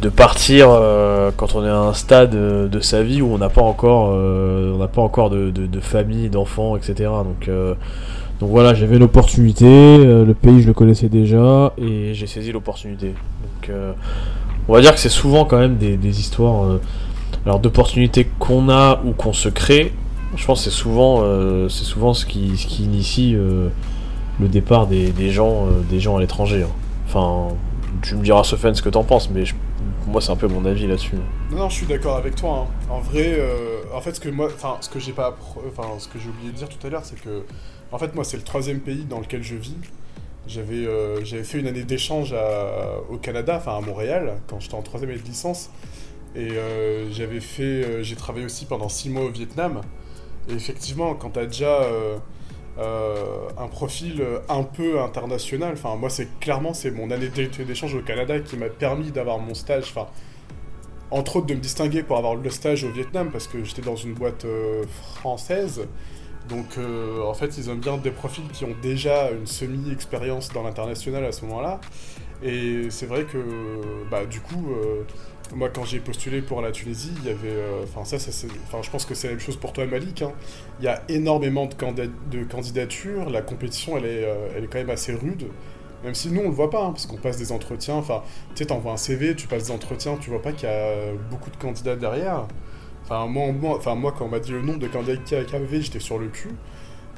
de 0.00 0.08
partir 0.08 0.68
euh, 0.70 1.30
quand 1.36 1.54
on 1.54 1.64
est 1.64 1.68
à 1.68 1.78
un 1.78 1.94
stade 1.94 2.34
euh, 2.34 2.68
de 2.68 2.80
sa 2.80 3.02
vie 3.02 3.20
où 3.22 3.32
on 3.32 3.38
n'a 3.38 3.48
pas 3.48 3.62
encore, 3.62 4.12
euh, 4.12 4.76
on 4.78 4.86
pas 4.86 5.02
encore 5.02 5.30
de, 5.30 5.50
de, 5.50 5.80
famille, 5.80 6.28
d'enfants, 6.28 6.76
etc. 6.76 7.10
Donc, 7.24 7.50
donc 8.40 8.50
voilà, 8.50 8.74
j'avais 8.74 8.98
l'opportunité, 8.98 9.98
le 9.98 10.32
pays 10.34 10.62
je 10.62 10.66
le 10.68 10.72
connaissais 10.72 11.08
déjà 11.08 11.72
et 11.76 12.14
j'ai 12.14 12.26
saisi 12.26 12.52
l'opportunité. 12.52 13.08
Donc 13.08 13.74
on 14.68 14.72
va 14.72 14.80
dire 14.80 14.94
que 14.94 15.00
c'est 15.00 15.08
souvent 15.08 15.44
quand 15.44 15.58
même 15.58 15.76
des, 15.76 15.96
des 15.96 16.20
histoires 16.20 16.78
alors 17.44 17.58
d'opportunités 17.58 18.28
qu'on 18.38 18.68
a 18.68 19.00
ou 19.04 19.12
qu'on 19.12 19.32
se 19.32 19.48
crée. 19.48 19.92
Je 20.36 20.46
pense 20.46 20.64
que 20.64 20.70
c'est 20.70 20.76
souvent, 20.76 21.24
c'est 21.68 21.84
souvent 21.84 22.14
ce 22.14 22.26
qui, 22.26 22.56
ce 22.56 22.66
qui 22.66 22.84
initie 22.84 23.36
le 24.40 24.48
départ 24.48 24.86
des, 24.86 25.30
gens, 25.30 25.66
euh, 25.66 25.80
des 25.88 26.00
gens 26.00 26.16
à 26.16 26.20
l'étranger. 26.20 26.62
hein. 26.62 26.72
Enfin, 27.06 27.48
tu 28.02 28.14
me 28.14 28.22
diras 28.22 28.44
Sofiane 28.44 28.74
ce 28.74 28.82
que 28.82 28.88
t'en 28.88 29.04
penses, 29.04 29.30
mais 29.30 29.44
moi 30.06 30.20
c'est 30.20 30.30
un 30.30 30.36
peu 30.36 30.46
mon 30.46 30.64
avis 30.64 30.86
là-dessus. 30.86 31.16
Non, 31.50 31.68
je 31.68 31.74
suis 31.76 31.86
d'accord 31.86 32.16
avec 32.16 32.36
toi. 32.36 32.66
hein. 32.68 32.92
En 32.92 33.00
vrai, 33.00 33.34
euh, 33.38 33.80
en 33.94 34.00
fait, 34.00 34.14
ce 34.14 34.20
que 34.20 34.28
moi, 34.28 34.46
enfin, 34.54 34.76
ce 34.80 34.88
que 34.88 35.00
j'ai 35.00 35.12
pas, 35.12 35.36
enfin, 35.66 35.88
ce 35.98 36.06
que 36.08 36.18
j'ai 36.18 36.28
oublié 36.28 36.50
de 36.52 36.56
dire 36.56 36.68
tout 36.68 36.86
à 36.86 36.90
l'heure, 36.90 37.04
c'est 37.04 37.20
que, 37.20 37.42
en 37.90 37.98
fait, 37.98 38.14
moi, 38.14 38.24
c'est 38.24 38.36
le 38.36 38.42
troisième 38.42 38.80
pays 38.80 39.04
dans 39.08 39.20
lequel 39.20 39.42
je 39.42 39.54
vis. 39.56 39.76
J'avais, 40.46 40.86
euh, 40.86 41.22
fait 41.44 41.58
une 41.58 41.66
année 41.66 41.82
d'échange 41.84 42.34
au 43.10 43.16
Canada, 43.18 43.56
enfin 43.58 43.76
à 43.76 43.80
Montréal, 43.82 44.34
quand 44.48 44.60
j'étais 44.60 44.74
en 44.76 44.82
troisième 44.82 45.10
année 45.10 45.20
de 45.20 45.26
licence, 45.26 45.68
et 46.34 46.48
j'avais 47.10 47.40
fait, 47.40 48.02
j'ai 48.02 48.16
travaillé 48.16 48.46
aussi 48.46 48.64
pendant 48.64 48.88
six 48.88 49.10
mois 49.10 49.24
au 49.24 49.30
Vietnam. 49.30 49.80
Et 50.48 50.54
effectivement, 50.54 51.14
quand 51.14 51.30
t'as 51.30 51.44
déjà 51.44 51.80
euh, 52.78 53.48
un 53.58 53.66
profil 53.68 54.22
un 54.48 54.62
peu 54.62 55.00
international, 55.00 55.72
enfin, 55.74 55.96
moi, 55.96 56.10
c'est 56.10 56.28
clairement, 56.40 56.74
c'est 56.74 56.90
mon 56.90 57.10
année 57.10 57.28
d'é- 57.28 57.48
d'échange 57.48 57.94
au 57.94 58.02
Canada 58.02 58.38
qui 58.40 58.56
m'a 58.56 58.68
permis 58.68 59.10
d'avoir 59.10 59.38
mon 59.38 59.54
stage, 59.54 59.84
enfin 59.90 60.06
entre 61.10 61.36
autres 61.36 61.46
de 61.46 61.54
me 61.54 61.60
distinguer 61.60 62.02
pour 62.02 62.18
avoir 62.18 62.34
le 62.34 62.50
stage 62.50 62.84
au 62.84 62.90
Vietnam 62.90 63.30
parce 63.32 63.46
que 63.46 63.64
j'étais 63.64 63.80
dans 63.80 63.96
une 63.96 64.12
boîte 64.12 64.44
euh, 64.44 64.84
française. 65.14 65.86
Donc 66.50 66.76
euh, 66.76 67.22
en 67.22 67.32
fait 67.32 67.56
ils 67.56 67.70
aiment 67.70 67.80
bien 67.80 67.96
des 67.96 68.10
profils 68.10 68.46
qui 68.52 68.64
ont 68.66 68.76
déjà 68.82 69.30
une 69.30 69.46
semi-expérience 69.46 70.52
dans 70.52 70.62
l'international 70.62 71.24
à 71.24 71.32
ce 71.32 71.46
moment-là. 71.46 71.80
Et 72.42 72.90
c'est 72.90 73.06
vrai 73.06 73.24
que 73.24 73.38
bah 74.10 74.26
du 74.26 74.40
coup 74.40 74.70
moi 75.54 75.70
quand 75.70 75.84
j'ai 75.84 76.00
postulé 76.00 76.42
pour 76.42 76.60
la 76.60 76.72
Tunisie, 76.72 77.12
il 77.22 77.26
y 77.26 77.30
avait 77.30 77.48
euh, 77.48 77.84
enfin 77.84 78.04
ça, 78.04 78.18
ça 78.18 78.32
c'est 78.32 78.48
enfin 78.66 78.78
je 78.82 78.90
pense 78.90 79.04
que 79.04 79.14
c'est 79.14 79.28
la 79.28 79.34
même 79.34 79.40
chose 79.40 79.56
pour 79.56 79.72
toi 79.72 79.86
Malik 79.86 80.22
hein. 80.22 80.32
Il 80.80 80.84
y 80.84 80.88
a 80.88 81.02
énormément 81.08 81.66
de, 81.66 82.44
candidatures, 82.44 83.30
la 83.30 83.42
compétition 83.42 83.96
elle 83.96 84.04
est 84.04 84.24
euh, 84.24 84.48
elle 84.56 84.64
est 84.64 84.66
quand 84.66 84.78
même 84.78 84.90
assez 84.90 85.12
rude. 85.12 85.46
Même 86.04 86.14
si 86.14 86.30
nous 86.30 86.42
on 86.42 86.44
le 86.44 86.54
voit 86.54 86.70
pas 86.70 86.84
hein, 86.84 86.92
parce 86.92 87.06
qu'on 87.06 87.16
passe 87.16 87.38
des 87.38 87.50
entretiens, 87.50 87.96
enfin 87.96 88.22
tu 88.50 88.58
sais, 88.58 88.66
t'envoies 88.66 88.92
un 88.92 88.96
CV, 88.96 89.34
tu 89.34 89.48
passes 89.48 89.64
des 89.64 89.72
entretiens, 89.72 90.16
tu 90.16 90.30
vois 90.30 90.42
pas 90.42 90.52
qu'il 90.52 90.68
y 90.68 90.72
a 90.72 91.12
beaucoup 91.30 91.50
de 91.50 91.56
candidats 91.56 91.96
derrière. 91.96 92.46
Enfin, 93.10 93.26
moi, 93.26 93.52
moi, 93.52 94.12
quand 94.12 94.26
on 94.26 94.28
m'a 94.28 94.38
dit 94.38 94.52
le 94.52 94.60
nombre 94.60 94.80
de 94.80 94.86
candidats 94.86 95.16
qu'il 95.16 95.38
y 95.38 95.56
avait, 95.56 95.80
j'étais 95.80 95.98
sur 95.98 96.18
le 96.18 96.28
cul. 96.28 96.50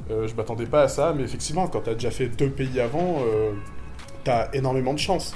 Euh, 0.09 0.25
je 0.27 0.35
m'attendais 0.35 0.65
pas 0.65 0.83
à 0.83 0.87
ça, 0.87 1.13
mais 1.15 1.23
effectivement, 1.23 1.67
quand 1.67 1.81
t'as 1.81 1.93
déjà 1.93 2.11
fait 2.11 2.27
deux 2.27 2.49
pays 2.49 2.79
avant, 2.79 3.17
euh, 3.19 3.51
t'as 4.23 4.49
énormément 4.53 4.93
de 4.93 4.99
chance. 4.99 5.35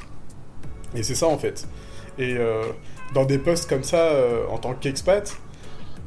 Et 0.96 1.04
c'est 1.04 1.16
ça 1.16 1.28
en 1.28 1.38
fait. 1.38 1.68
Et 2.18 2.36
euh, 2.38 2.64
dans 3.14 3.26
des 3.26 3.38
postes 3.38 3.70
comme 3.70 3.84
ça, 3.84 3.98
euh, 3.98 4.46
en 4.50 4.58
tant 4.58 4.74
qu'expat, 4.74 5.38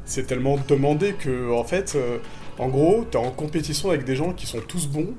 c'est 0.05 0.25
tellement 0.25 0.57
demandé 0.67 1.13
que, 1.13 1.51
en 1.53 1.63
fait, 1.63 1.93
euh, 1.95 2.17
en 2.57 2.67
gros, 2.67 3.05
t'es 3.09 3.17
en 3.17 3.31
compétition 3.31 3.89
avec 3.89 4.05
des 4.05 4.15
gens 4.15 4.33
qui 4.33 4.47
sont 4.47 4.61
tous 4.61 4.87
bons. 4.87 5.13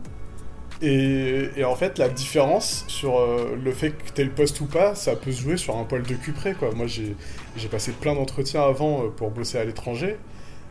Et, 0.82 1.62
en 1.62 1.74
fait, 1.76 1.98
la 1.98 2.08
différence 2.08 2.84
sur 2.88 3.20
le 3.62 3.70
fait 3.70 3.90
que 3.90 4.12
t'aies 4.12 4.24
le 4.24 4.30
poste 4.30 4.62
ou 4.62 4.64
pas, 4.64 4.94
ça 4.94 5.14
peut 5.14 5.30
se 5.30 5.42
jouer 5.42 5.58
sur 5.58 5.76
un 5.76 5.84
poil 5.84 6.02
de 6.02 6.14
cul 6.14 6.32
près, 6.32 6.54
quoi. 6.54 6.70
Moi, 6.74 6.86
j'ai 6.86 7.68
passé 7.70 7.92
plein 7.92 8.14
d'entretiens 8.14 8.62
avant 8.62 9.10
pour 9.10 9.30
bosser 9.30 9.58
à 9.58 9.64
l'étranger. 9.64 10.16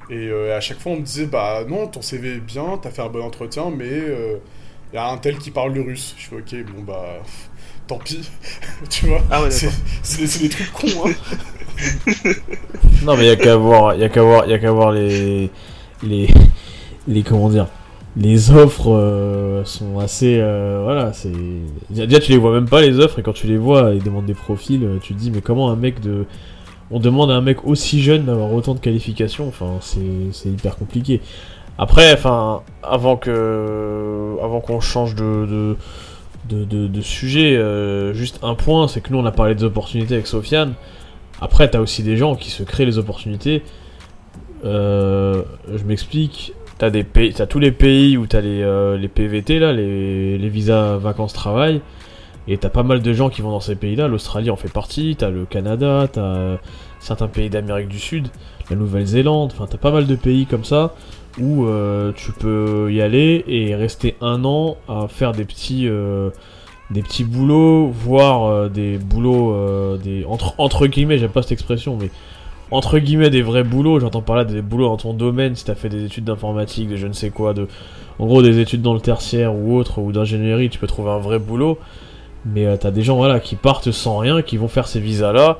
Et 0.09 0.31
à 0.31 0.59
chaque 0.61 0.79
fois, 0.79 0.93
on 0.93 0.95
me 0.95 1.03
disait, 1.03 1.27
bah 1.27 1.63
non, 1.67 1.85
ton 1.85 2.01
CV 2.01 2.37
est 2.37 2.39
bien, 2.39 2.79
t'as 2.81 2.89
fait 2.89 3.03
un 3.03 3.09
bon 3.09 3.21
entretien, 3.21 3.69
mais 3.69 4.01
il 4.91 4.95
y 4.95 4.97
a 4.97 5.07
un 5.07 5.17
tel 5.17 5.37
qui 5.37 5.51
parle 5.51 5.73
le 5.73 5.81
russe. 5.81 6.15
Je 6.17 6.27
fais, 6.27 6.37
ok, 6.37 6.65
bon, 6.73 6.81
bah, 6.81 7.21
tant 7.89 7.97
pis. 7.97 8.29
tu 8.89 9.07
vois 9.07 9.21
Ah 9.29 9.41
ouais, 9.43 9.49
C'est 9.51 10.41
des 10.41 10.49
trucs 10.49 10.71
cons, 10.71 10.87
hein. 11.05 11.11
Non, 13.03 13.15
mais 13.15 13.23
il 13.23 13.27
y 13.27 13.31
a 13.31 13.35
qu'à 13.35 13.57
voir, 13.57 13.95
il 13.95 14.01
y 14.01 14.03
a 14.03 14.09
qu'à 14.09 14.21
voir, 14.21 14.45
il 14.45 14.51
y 14.51 14.53
a 14.53 14.59
qu'à 14.59 14.71
voir 14.71 14.91
les, 14.91 15.49
les, 16.03 16.27
les 17.07 17.23
comment 17.23 17.49
dire, 17.49 17.67
les 18.17 18.51
offres 18.51 18.91
euh, 18.91 19.63
sont 19.63 19.99
assez, 19.99 20.37
euh, 20.39 20.81
voilà, 20.83 21.13
c'est 21.13 21.31
déjà 21.89 22.19
tu 22.19 22.31
les 22.31 22.37
vois 22.37 22.51
même 22.51 22.67
pas 22.67 22.81
les 22.81 22.99
offres 22.99 23.19
et 23.19 23.23
quand 23.23 23.33
tu 23.33 23.47
les 23.47 23.57
vois, 23.57 23.91
ils 23.93 24.03
demandent 24.03 24.25
des 24.25 24.33
profils, 24.33 24.83
euh, 24.83 24.97
tu 25.01 25.13
te 25.13 25.19
dis 25.19 25.31
mais 25.31 25.41
comment 25.41 25.71
un 25.71 25.77
mec 25.77 26.01
de, 26.01 26.25
on 26.91 26.99
demande 26.99 27.31
à 27.31 27.35
un 27.35 27.41
mec 27.41 27.65
aussi 27.65 28.01
jeune 28.01 28.25
d'avoir 28.25 28.51
autant 28.51 28.73
de 28.75 28.79
qualifications, 28.79 29.47
enfin 29.47 29.77
c'est 29.81 29.99
c'est 30.33 30.49
hyper 30.49 30.75
compliqué. 30.77 31.21
Après, 31.81 32.11
enfin, 32.11 32.61
avant 32.83 33.15
que, 33.15 34.35
avant 34.43 34.59
qu'on 34.59 34.81
change 34.81 35.15
de, 35.15 35.45
de 35.45 35.77
de, 36.49 36.65
de, 36.65 36.87
de 36.87 37.01
sujet, 37.01 37.55
euh, 37.55 38.13
juste 38.13 38.39
un 38.43 38.55
point, 38.55 38.87
c'est 38.87 39.01
que 39.01 39.13
nous 39.13 39.19
on 39.19 39.25
a 39.25 39.31
parlé 39.31 39.55
des 39.55 39.63
opportunités 39.63 40.15
avec 40.15 40.27
Sofiane. 40.27 40.73
Après, 41.39 41.69
t'as 41.69 41.79
aussi 41.79 42.03
des 42.03 42.17
gens 42.17 42.35
qui 42.35 42.49
se 42.49 42.63
créent 42.63 42.85
les 42.85 42.97
opportunités. 42.97 43.63
Euh, 44.65 45.43
je 45.73 45.83
m'explique. 45.83 46.53
T'as 46.77 46.89
des 46.89 47.03
pays, 47.03 47.33
t'as 47.33 47.45
tous 47.45 47.59
les 47.59 47.71
pays 47.71 48.17
où 48.17 48.25
t'as 48.25 48.41
les, 48.41 48.61
euh, 48.61 48.97
les 48.97 49.09
PVT 49.09 49.59
là, 49.59 49.73
les, 49.73 50.37
les 50.37 50.49
visas 50.49 50.95
vacances 50.97 51.33
travail, 51.33 51.81
et 52.47 52.57
t'as 52.57 52.69
pas 52.69 52.83
mal 52.83 53.01
de 53.01 53.13
gens 53.13 53.29
qui 53.29 53.41
vont 53.41 53.51
dans 53.51 53.59
ces 53.59 53.75
pays-là. 53.75 54.07
L'Australie 54.07 54.49
en 54.49 54.55
fait 54.55 54.71
partie. 54.71 55.15
T'as 55.17 55.29
le 55.29 55.45
Canada, 55.45 56.07
t'as 56.11 56.57
certains 56.99 57.27
pays 57.27 57.49
d'Amérique 57.49 57.89
du 57.89 57.99
Sud, 57.99 58.29
la 58.69 58.75
Nouvelle-Zélande. 58.77 59.51
Enfin, 59.53 59.67
t'as 59.69 59.77
pas 59.77 59.91
mal 59.91 60.07
de 60.07 60.15
pays 60.15 60.45
comme 60.45 60.63
ça 60.63 60.95
où 61.39 61.65
euh, 61.65 62.11
tu 62.15 62.31
peux 62.31 62.91
y 62.91 63.01
aller 63.01 63.43
et 63.47 63.75
rester 63.75 64.15
un 64.21 64.43
an 64.45 64.77
à 64.87 65.07
faire 65.07 65.31
des 65.31 65.45
petits 65.45 65.87
euh, 65.87 66.29
des 66.91 67.01
petits 67.01 67.23
boulots, 67.23 67.87
voire 67.87 68.45
euh, 68.45 68.69
des 68.69 68.97
boulots, 68.97 69.97
des 69.97 70.25
entre, 70.25 70.55
entre 70.57 70.87
guillemets, 70.87 71.17
j'aime 71.17 71.29
pas 71.29 71.41
cette 71.41 71.51
expression, 71.51 71.97
mais 71.99 72.09
entre 72.71 72.99
guillemets 72.99 73.29
des 73.29 73.41
vrais 73.41 73.63
boulots, 73.63 73.99
j'entends 73.99 74.21
par 74.21 74.35
là 74.35 74.45
des 74.45 74.61
boulots 74.61 74.87
dans 74.87 74.97
ton 74.97 75.13
domaine, 75.13 75.55
si 75.55 75.65
t'as 75.65 75.75
fait 75.75 75.89
des 75.89 76.03
études 76.05 76.25
d'informatique, 76.25 76.89
de 76.89 76.95
je 76.95 77.07
ne 77.07 77.13
sais 77.13 77.29
quoi, 77.29 77.53
de, 77.53 77.67
en 78.19 78.25
gros 78.25 78.41
des 78.41 78.59
études 78.59 78.81
dans 78.81 78.93
le 78.93 79.01
tertiaire 79.01 79.55
ou 79.55 79.77
autre, 79.77 79.99
ou 79.99 80.11
d'ingénierie, 80.11 80.69
tu 80.69 80.79
peux 80.79 80.87
trouver 80.87 81.11
un 81.11 81.19
vrai 81.19 81.39
boulot, 81.39 81.79
mais 82.45 82.77
t'as 82.77 82.91
des 82.91 83.03
gens 83.03 83.17
voilà 83.17 83.39
qui 83.39 83.55
partent 83.55 83.91
sans 83.91 84.17
rien, 84.17 84.41
qui 84.41 84.57
vont 84.57 84.67
faire 84.67 84.87
ces 84.87 84.99
visas 84.99 85.31
là, 85.31 85.57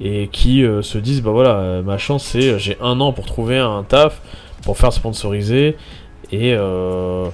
et 0.00 0.28
qui 0.28 0.64
se 0.82 0.98
disent 0.98 1.22
bah 1.22 1.30
voilà, 1.30 1.82
ma 1.82 1.98
chance 1.98 2.24
c'est 2.24 2.58
j'ai 2.58 2.76
un 2.80 3.00
an 3.00 3.12
pour 3.12 3.26
trouver 3.26 3.58
un 3.58 3.82
taf, 3.82 4.20
pour 4.62 4.76
faire 4.78 4.92
sponsoriser. 4.92 5.76
Et, 6.32 6.54
euh, 6.54 7.28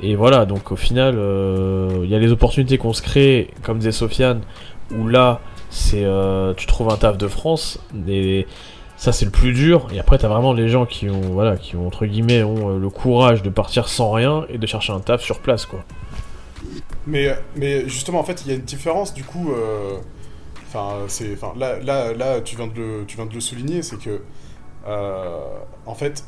et 0.00 0.16
voilà, 0.16 0.44
donc 0.44 0.70
au 0.72 0.76
final, 0.76 1.14
euh, 1.16 2.00
il 2.04 2.10
y 2.10 2.14
a 2.14 2.18
les 2.18 2.30
opportunités 2.30 2.78
qu'on 2.78 2.92
se 2.92 3.02
crée, 3.02 3.50
comme 3.62 3.78
disait 3.78 3.92
Sofiane, 3.92 4.42
où 4.94 5.08
là, 5.08 5.40
c'est 5.70 6.04
euh, 6.04 6.54
tu 6.54 6.66
trouves 6.66 6.90
un 6.90 6.96
taf 6.96 7.18
de 7.18 7.28
France, 7.28 7.80
et 8.06 8.46
ça 8.96 9.12
c'est 9.12 9.24
le 9.24 9.30
plus 9.30 9.52
dur. 9.52 9.88
Et 9.92 9.98
après, 9.98 10.18
t'as 10.18 10.28
vraiment 10.28 10.52
les 10.52 10.68
gens 10.68 10.86
qui 10.86 11.08
ont, 11.08 11.20
voilà, 11.20 11.56
qui 11.56 11.76
ont 11.76 11.86
entre 11.86 12.06
guillemets 12.06 12.42
ont 12.42 12.78
le 12.78 12.90
courage 12.90 13.42
de 13.42 13.50
partir 13.50 13.88
sans 13.88 14.10
rien 14.10 14.44
et 14.48 14.58
de 14.58 14.66
chercher 14.66 14.92
un 14.92 15.00
taf 15.00 15.22
sur 15.22 15.40
place, 15.40 15.66
quoi. 15.66 15.80
Mais, 17.06 17.34
mais 17.56 17.88
justement, 17.88 18.20
en 18.20 18.24
fait, 18.24 18.42
il 18.44 18.48
y 18.48 18.52
a 18.52 18.56
une 18.56 18.62
différence, 18.62 19.14
du 19.14 19.24
coup. 19.24 19.52
Enfin, 20.66 21.06
là, 21.56 21.78
là, 21.78 22.12
là, 22.12 22.40
tu 22.42 22.56
viens 22.56 22.66
de 22.66 22.74
le, 22.74 23.04
tu 23.06 23.16
viens 23.16 23.24
de 23.24 23.32
le 23.32 23.40
souligner, 23.40 23.82
c'est 23.82 23.98
que, 23.98 24.20
en 24.84 25.94
fait, 25.94 26.24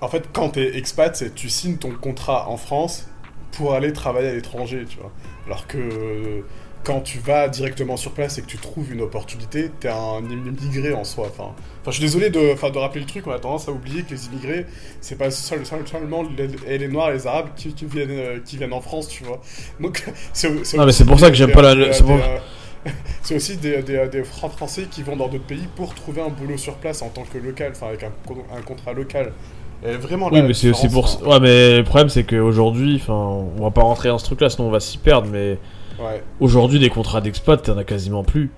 en 0.00 0.08
fait, 0.08 0.24
quand 0.32 0.50
t'es 0.50 0.76
expat, 0.76 1.14
c'est 1.16 1.34
tu 1.34 1.48
signes 1.48 1.76
ton 1.78 1.90
contrat 1.92 2.48
en 2.48 2.56
France 2.56 3.06
pour 3.52 3.74
aller 3.74 3.92
travailler 3.92 4.28
à 4.28 4.34
l'étranger, 4.34 4.84
tu 4.88 4.98
vois. 4.98 5.10
Alors 5.46 5.66
que 5.66 6.44
quand 6.84 7.00
tu 7.00 7.18
vas 7.18 7.48
directement 7.48 7.96
sur 7.96 8.12
place 8.12 8.38
et 8.38 8.42
que 8.42 8.46
tu 8.46 8.58
trouves 8.58 8.92
une 8.92 9.00
opportunité, 9.00 9.70
t'es 9.80 9.88
un 9.88 10.22
immigré 10.30 10.92
en 10.92 11.02
soi. 11.04 11.26
Enfin, 11.28 11.52
enfin, 11.80 11.90
je 11.90 11.92
suis 11.92 12.02
désolé 12.02 12.30
de, 12.30 12.52
enfin, 12.52 12.70
de 12.70 12.78
rappeler 12.78 13.00
le 13.00 13.06
truc. 13.06 13.26
On 13.26 13.32
a 13.32 13.38
tendance 13.40 13.68
à 13.68 13.72
oublier 13.72 14.02
que 14.02 14.10
les 14.10 14.26
immigrés, 14.26 14.66
c'est 15.00 15.16
pas 15.18 15.30
seul- 15.32 15.66
seul- 15.66 15.86
seulement 15.88 16.22
les, 16.36 16.48
et 16.72 16.78
les 16.78 16.86
noirs, 16.88 17.10
et 17.10 17.14
les 17.14 17.26
arabes 17.26 17.48
qui, 17.56 17.72
qui 17.74 17.86
viennent, 17.86 18.40
qui 18.44 18.56
viennent 18.56 18.72
en 18.72 18.80
France, 18.80 19.08
tu 19.08 19.24
vois. 19.24 19.40
Donc, 19.80 20.04
c'est, 20.32 20.48
Non, 20.50 20.54
mais 20.54 20.60
aussi 20.60 20.92
c'est 20.98 21.04
pour 21.06 21.18
ça 21.18 21.26
des- 21.26 21.32
que 21.32 21.38
j'aime 21.38 21.52
pas 21.52 21.62
la- 21.62 21.92
c'est 21.92 22.04
pour- 22.04 22.12
euh, 22.16 22.38
c'est 23.22 23.34
aussi 23.34 23.56
des, 23.56 23.82
des, 23.82 24.06
des 24.08 24.22
Fran- 24.22 24.48
Français 24.50 24.84
qui 24.88 25.02
vont 25.02 25.16
dans 25.16 25.26
d'autres 25.28 25.46
pays 25.46 25.66
pour 25.74 25.92
trouver 25.94 26.20
un 26.22 26.28
boulot 26.28 26.56
sur 26.56 26.74
place 26.76 27.02
en 27.02 27.08
tant 27.08 27.24
que 27.24 27.38
local, 27.38 27.72
enfin 27.74 27.88
avec 27.88 28.04
un, 28.04 28.12
un 28.56 28.62
contrat 28.62 28.92
local. 28.92 29.32
Vraiment, 29.82 30.28
Oui, 30.32 30.38
là, 30.40 30.42
mais 30.48 30.54
c'est 30.54 30.70
aussi 30.70 30.88
pour 30.88 31.08
ça. 31.08 31.22
Ouais, 31.24 31.38
mais 31.40 31.76
le 31.78 31.84
problème 31.84 32.08
c'est 32.08 32.24
qu'aujourd'hui, 32.24 32.96
enfin, 32.96 33.12
on 33.58 33.62
va 33.62 33.70
pas 33.70 33.82
rentrer 33.82 34.08
dans 34.08 34.18
ce 34.18 34.24
truc-là, 34.24 34.48
sinon 34.50 34.68
on 34.68 34.70
va 34.70 34.80
s'y 34.80 34.98
perdre. 34.98 35.28
Mais 35.30 35.58
hein. 36.00 36.02
Ouais. 36.04 36.22
aujourd'hui, 36.40 36.78
des 36.78 36.88
contrats 36.90 37.20
d'expat, 37.20 37.62
t'en 37.62 37.76
as 37.78 37.84
quasiment 37.84 38.24
plus. 38.24 38.50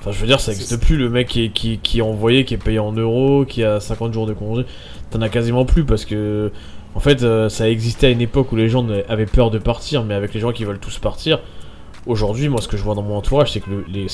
Enfin, 0.00 0.12
je 0.12 0.18
veux 0.18 0.26
dire, 0.26 0.40
ça 0.40 0.52
C'est- 0.52 0.60
existe 0.62 0.80
plus. 0.80 0.96
Le 0.96 1.10
mec 1.10 1.28
qui 1.28 1.44
est, 1.44 1.48
qui, 1.50 1.78
qui 1.78 1.98
est 1.98 2.02
envoyé, 2.02 2.44
qui 2.44 2.54
est 2.54 2.58
payé 2.58 2.78
en 2.78 2.92
euros, 2.92 3.44
qui 3.44 3.64
a 3.64 3.80
50 3.80 4.12
jours 4.12 4.26
de 4.26 4.32
congé, 4.34 4.64
t'en 5.10 5.20
as 5.20 5.28
quasiment 5.28 5.64
plus 5.64 5.84
parce 5.84 6.04
que, 6.04 6.52
en 6.94 7.00
fait, 7.00 7.22
euh, 7.22 7.48
ça 7.48 7.68
existait 7.68 8.06
à 8.06 8.10
une 8.10 8.20
époque 8.20 8.50
où 8.52 8.56
les 8.56 8.68
gens 8.68 8.86
avaient 9.08 9.26
peur 9.26 9.50
de 9.50 9.58
partir, 9.58 10.04
mais 10.04 10.14
avec 10.14 10.32
les 10.32 10.40
gens 10.40 10.52
qui 10.52 10.64
veulent 10.64 10.78
tous 10.78 10.98
partir, 10.98 11.40
aujourd'hui, 12.06 12.48
moi, 12.48 12.60
ce 12.60 12.68
que 12.68 12.76
je 12.76 12.82
vois 12.82 12.94
dans 12.94 13.02
mon 13.02 13.16
entourage, 13.16 13.52
c'est 13.52 13.60
que 13.60 13.68
le- 13.70 13.84
les, 13.92 14.06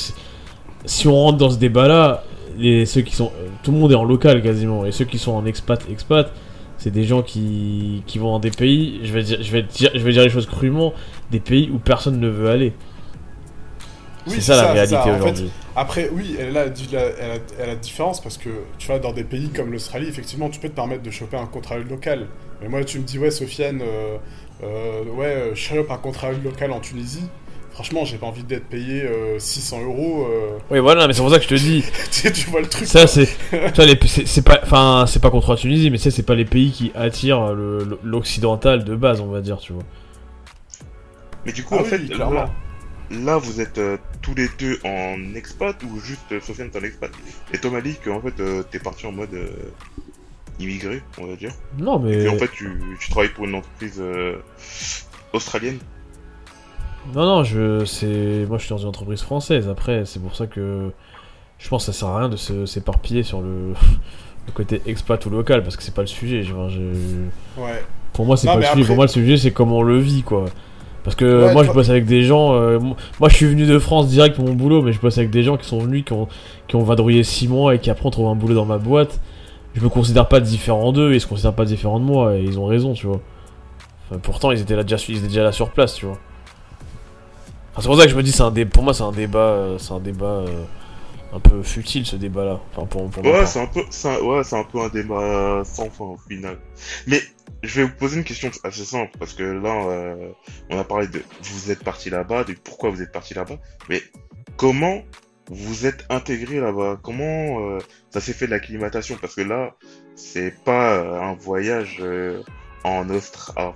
si 0.86 1.06
on 1.08 1.14
rentre 1.14 1.38
dans 1.38 1.50
ce 1.50 1.58
débat-là, 1.58 2.24
les, 2.58 2.86
ceux 2.86 3.02
qui 3.02 3.14
sont, 3.14 3.30
tout 3.62 3.72
le 3.72 3.78
monde 3.78 3.92
est 3.92 3.96
en 3.96 4.04
local 4.04 4.42
quasiment, 4.42 4.84
et 4.84 4.92
ceux 4.92 5.04
qui 5.04 5.18
sont 5.18 5.32
en 5.32 5.46
expat, 5.46 5.82
expat, 5.90 6.32
c'est 6.78 6.90
des 6.90 7.04
gens 7.04 7.22
qui, 7.22 8.02
qui 8.06 8.18
vont 8.18 8.32
dans 8.32 8.40
des 8.40 8.50
pays, 8.50 9.00
je 9.04 9.12
vais 9.12 9.22
dire, 9.22 9.38
je 9.42 9.52
vais 9.52 9.62
dire, 9.62 9.90
je 9.94 10.00
vais 10.00 10.12
dire 10.12 10.22
les 10.22 10.30
choses 10.30 10.46
crûment, 10.46 10.92
des 11.30 11.40
pays 11.40 11.70
où 11.72 11.78
personne 11.78 12.18
ne 12.18 12.28
veut 12.28 12.50
aller. 12.50 12.72
Oui, 14.26 14.34
c'est 14.34 14.40
ça 14.40 14.56
la 14.62 14.72
réalité 14.72 15.10
aujourd'hui. 15.10 15.50
Après, 15.74 16.10
oui, 16.12 16.36
elle 16.38 16.56
a, 16.56 16.66
elle, 16.66 16.96
a, 16.96 17.00
elle, 17.18 17.30
a, 17.30 17.38
elle 17.58 17.70
a 17.70 17.76
différence 17.76 18.20
parce 18.20 18.36
que, 18.36 18.50
tu 18.78 18.86
vois, 18.86 18.98
dans 18.98 19.12
des 19.12 19.24
pays 19.24 19.48
comme 19.48 19.72
l'Australie, 19.72 20.06
effectivement, 20.06 20.48
tu 20.48 20.60
peux 20.60 20.68
te 20.68 20.74
permettre 20.74 21.02
de 21.02 21.10
choper 21.10 21.36
un 21.36 21.46
contrat 21.46 21.78
local. 21.78 22.26
Mais 22.60 22.68
moi, 22.68 22.84
tu 22.84 22.98
me 22.98 23.04
dis, 23.04 23.18
ouais, 23.18 23.30
Sofiane, 23.30 23.80
euh, 23.82 24.18
euh, 24.62 25.04
ouais, 25.16 25.26
euh, 25.26 25.54
chope 25.54 25.90
un 25.90 25.96
contrat 25.96 26.30
local 26.32 26.72
en 26.72 26.80
Tunisie. 26.80 27.24
Franchement, 27.74 28.04
j'ai 28.04 28.18
pas 28.18 28.26
envie 28.26 28.44
d'être 28.44 28.68
payé 28.68 29.02
euh, 29.02 29.38
600 29.38 29.82
euros. 29.82 30.26
euh, 30.28 30.58
Oui, 30.70 30.78
voilà, 30.78 31.06
mais 31.06 31.12
c'est 31.12 31.20
pour 31.20 31.30
ça 31.30 31.38
que 31.38 31.44
je 31.44 31.48
te 31.48 31.54
dis, 31.54 31.84
tu 32.32 32.48
vois 32.50 32.60
le 32.60 32.68
truc. 32.68 32.88
ça 32.88 33.06
c'est, 33.06 33.26
tu 33.50 33.72
vois, 33.76 33.86
les- 33.86 33.98
c'est 34.06 34.26
c'est 34.26 34.42
pas, 34.42 34.60
enfin, 34.62 35.04
c'est 35.06 35.20
pas 35.20 35.30
contre 35.30 35.50
la 35.50 35.56
Tunisie, 35.56 35.90
mais 35.90 35.98
c'est 35.98 36.10
c'est 36.10 36.22
pas 36.22 36.34
les 36.34 36.44
pays 36.44 36.70
qui 36.72 36.92
attirent 36.94 37.52
l'occidental 38.02 38.84
de 38.84 38.94
base, 38.96 39.20
on 39.20 39.26
va 39.26 39.40
dire, 39.40 39.58
tu 39.58 39.72
vois. 39.72 39.84
Mais 41.44 41.52
du 41.52 41.64
coup, 41.64 41.76
Ah 41.76 41.78
en 41.78 41.84
oui, 41.84 41.90
fait, 41.90 42.08
clairement. 42.08 42.34
là, 42.34 42.52
là, 43.10 43.38
vous 43.38 43.60
êtes 43.60 43.78
euh, 43.78 43.98
tous 44.22 44.34
les 44.34 44.48
deux 44.58 44.78
en 44.84 45.34
expat 45.34 45.82
ou 45.84 45.98
juste 46.00 46.32
euh, 46.32 46.40
Sofiane 46.40 46.70
t'es 46.70 46.78
en 46.78 46.84
expat? 46.84 47.12
Et 47.52 47.58
Thomas 47.58 47.80
dit 47.80 47.96
qu'en 48.04 48.20
fait, 48.22 48.38
euh, 48.40 48.62
t'es 48.64 48.78
parti 48.80 49.06
en 49.06 49.12
mode 49.12 49.34
euh, 49.34 49.50
immigré, 50.58 51.02
on 51.18 51.26
va 51.26 51.36
dire. 51.36 51.52
Non, 51.72 51.98
mais 51.98 52.16
Et 52.20 52.28
en 52.28 52.36
fait, 52.36 52.50
tu, 52.50 52.96
tu 53.00 53.10
travailles 53.10 53.32
pour 53.32 53.46
une 53.46 53.54
entreprise 53.56 53.98
euh, 54.00 54.38
australienne. 55.32 55.80
Non, 57.14 57.24
non, 57.26 57.44
je, 57.44 57.84
c'est, 57.84 58.46
moi, 58.48 58.58
je 58.58 58.64
suis 58.64 58.70
dans 58.70 58.78
une 58.78 58.88
entreprise 58.88 59.22
française. 59.22 59.68
Après, 59.68 60.04
c'est 60.04 60.20
pour 60.20 60.34
ça 60.36 60.46
que 60.46 60.90
je 61.58 61.68
pense 61.68 61.86
que 61.86 61.92
ça 61.92 61.98
sert 61.98 62.08
à 62.08 62.18
rien 62.18 62.28
de 62.28 62.36
se- 62.36 62.66
s'éparpiller 62.66 63.22
sur 63.22 63.40
le, 63.40 63.72
le 64.46 64.52
côté 64.52 64.80
expat 64.86 65.24
ou 65.26 65.30
local, 65.30 65.62
parce 65.62 65.76
que 65.76 65.82
c'est 65.82 65.94
pas 65.94 66.02
le 66.02 66.06
sujet. 66.08 66.42
Je, 66.42 66.52
je- 66.68 67.60
Ouais. 67.60 67.82
Pour 68.12 68.26
moi, 68.26 68.36
c'est 68.36 68.46
pas 68.54 68.60
le 68.60 68.62
sujet. 68.74 68.86
Pour 68.86 68.96
moi, 68.96 69.04
le 69.06 69.10
sujet, 69.10 69.36
c'est 69.36 69.50
comment 69.52 69.78
on 69.78 69.82
le 69.82 69.98
vit, 69.98 70.22
quoi. 70.22 70.44
Parce 71.04 71.16
que 71.16 71.24
Ouais, 71.46 71.52
moi, 71.52 71.62
je 71.64 71.68
bosse 71.74 71.88
avec 71.90 72.04
des 72.06 72.22
gens. 72.22 72.54
euh, 72.54 72.78
mo- 72.78 72.94
moi, 73.18 73.28
je 73.28 73.34
suis 73.36 73.46
venu 73.46 73.66
de 73.66 73.78
France 73.80 74.08
direct 74.08 74.36
pour 74.36 74.44
mon 74.46 74.54
boulot, 74.54 74.82
mais 74.82 74.92
je 74.92 75.00
bosse 75.00 75.18
avec 75.18 75.30
des 75.30 75.42
gens 75.42 75.56
qui 75.56 75.66
sont 75.66 75.80
venus, 75.80 76.04
qui 76.04 76.12
ont, 76.12 76.28
qui 76.68 76.76
ont 76.76 76.84
vadrouillé 76.84 77.24
6 77.24 77.48
mois 77.48 77.74
et 77.74 77.78
qui 77.80 77.90
après 77.90 78.06
ont 78.06 78.10
trouvé 78.10 78.28
un 78.30 78.36
boulot 78.36 78.54
dans 78.54 78.66
ma 78.66 78.78
boîte. 78.78 79.20
Je 79.74 79.80
me 79.80 79.88
considère 79.88 80.28
pas 80.28 80.38
différent 80.38 80.92
d'eux 80.92 81.12
et 81.12 81.16
ils 81.16 81.20
se 81.20 81.26
considèrent 81.26 81.54
pas 81.54 81.64
différents 81.64 81.98
de 81.98 82.04
moi 82.04 82.36
et 82.36 82.42
ils 82.42 82.58
ont 82.60 82.66
raison, 82.66 82.92
tu 82.92 83.06
vois. 83.06 83.20
Enfin, 84.10 84.20
pourtant, 84.22 84.50
ils 84.52 84.60
étaient 84.60 84.76
là 84.76 84.82
déjà, 84.84 84.96
ils 85.08 85.16
étaient 85.18 85.26
déjà 85.28 85.42
là 85.42 85.50
sur 85.52 85.70
place, 85.70 85.94
tu 85.94 86.06
vois. 86.06 86.18
Enfin, 87.72 87.80
c'est 87.82 87.88
pour 87.88 87.96
ça 87.98 88.04
que 88.04 88.10
je 88.10 88.16
me 88.16 88.22
dis, 88.22 88.32
c'est 88.32 88.42
un 88.42 88.50
dé- 88.50 88.66
pour 88.66 88.82
moi, 88.82 88.92
c'est 88.94 89.02
un 89.02 89.12
débat, 89.12 89.38
euh, 89.38 89.78
c'est 89.78 89.92
un 89.92 90.00
débat 90.00 90.26
euh, 90.46 90.64
un 91.32 91.40
peu 91.40 91.62
futile, 91.62 92.04
ce 92.04 92.16
débat-là. 92.16 92.60
Enfin, 92.74 92.86
pour, 92.86 93.08
pour 93.10 93.24
Ouais, 93.24 93.46
c'est 93.46 93.60
un 93.60 93.66
peu, 93.66 93.80
c'est 93.90 94.08
un, 94.08 94.20
ouais, 94.20 94.44
c'est 94.44 94.56
un 94.56 94.64
peu 94.64 94.78
un 94.80 94.88
débat 94.88 95.62
sans 95.64 95.88
fin 95.88 96.04
au 96.04 96.18
final. 96.28 96.58
Mais 97.06 97.20
je 97.62 97.80
vais 97.80 97.86
vous 97.86 97.94
poser 97.98 98.18
une 98.18 98.24
question 98.24 98.50
assez 98.64 98.84
simple 98.84 99.12
parce 99.18 99.32
que 99.32 99.42
là, 99.42 99.86
euh, 99.88 100.32
on 100.70 100.78
a 100.78 100.84
parlé 100.84 101.06
de 101.08 101.22
vous 101.42 101.70
êtes 101.70 101.82
parti 101.82 102.10
là-bas, 102.10 102.44
de 102.44 102.54
pourquoi 102.62 102.90
vous 102.90 103.00
êtes 103.00 103.12
parti 103.12 103.32
là-bas. 103.34 103.56
Mais 103.88 104.02
comment 104.56 105.02
vous 105.50 105.86
êtes 105.86 106.04
intégré 106.10 106.60
là-bas? 106.60 106.98
Comment 107.02 107.60
euh, 107.60 107.78
ça 108.10 108.20
s'est 108.20 108.34
fait 108.34 108.46
de 108.46 108.50
l'acclimatation? 108.50 109.16
Parce 109.20 109.34
que 109.34 109.40
là, 109.42 109.74
c'est 110.14 110.54
pas 110.64 110.92
euh, 110.96 111.20
un 111.22 111.34
voyage 111.34 111.98
euh, 112.00 112.42
en 112.84 113.08
Austra, 113.10 113.74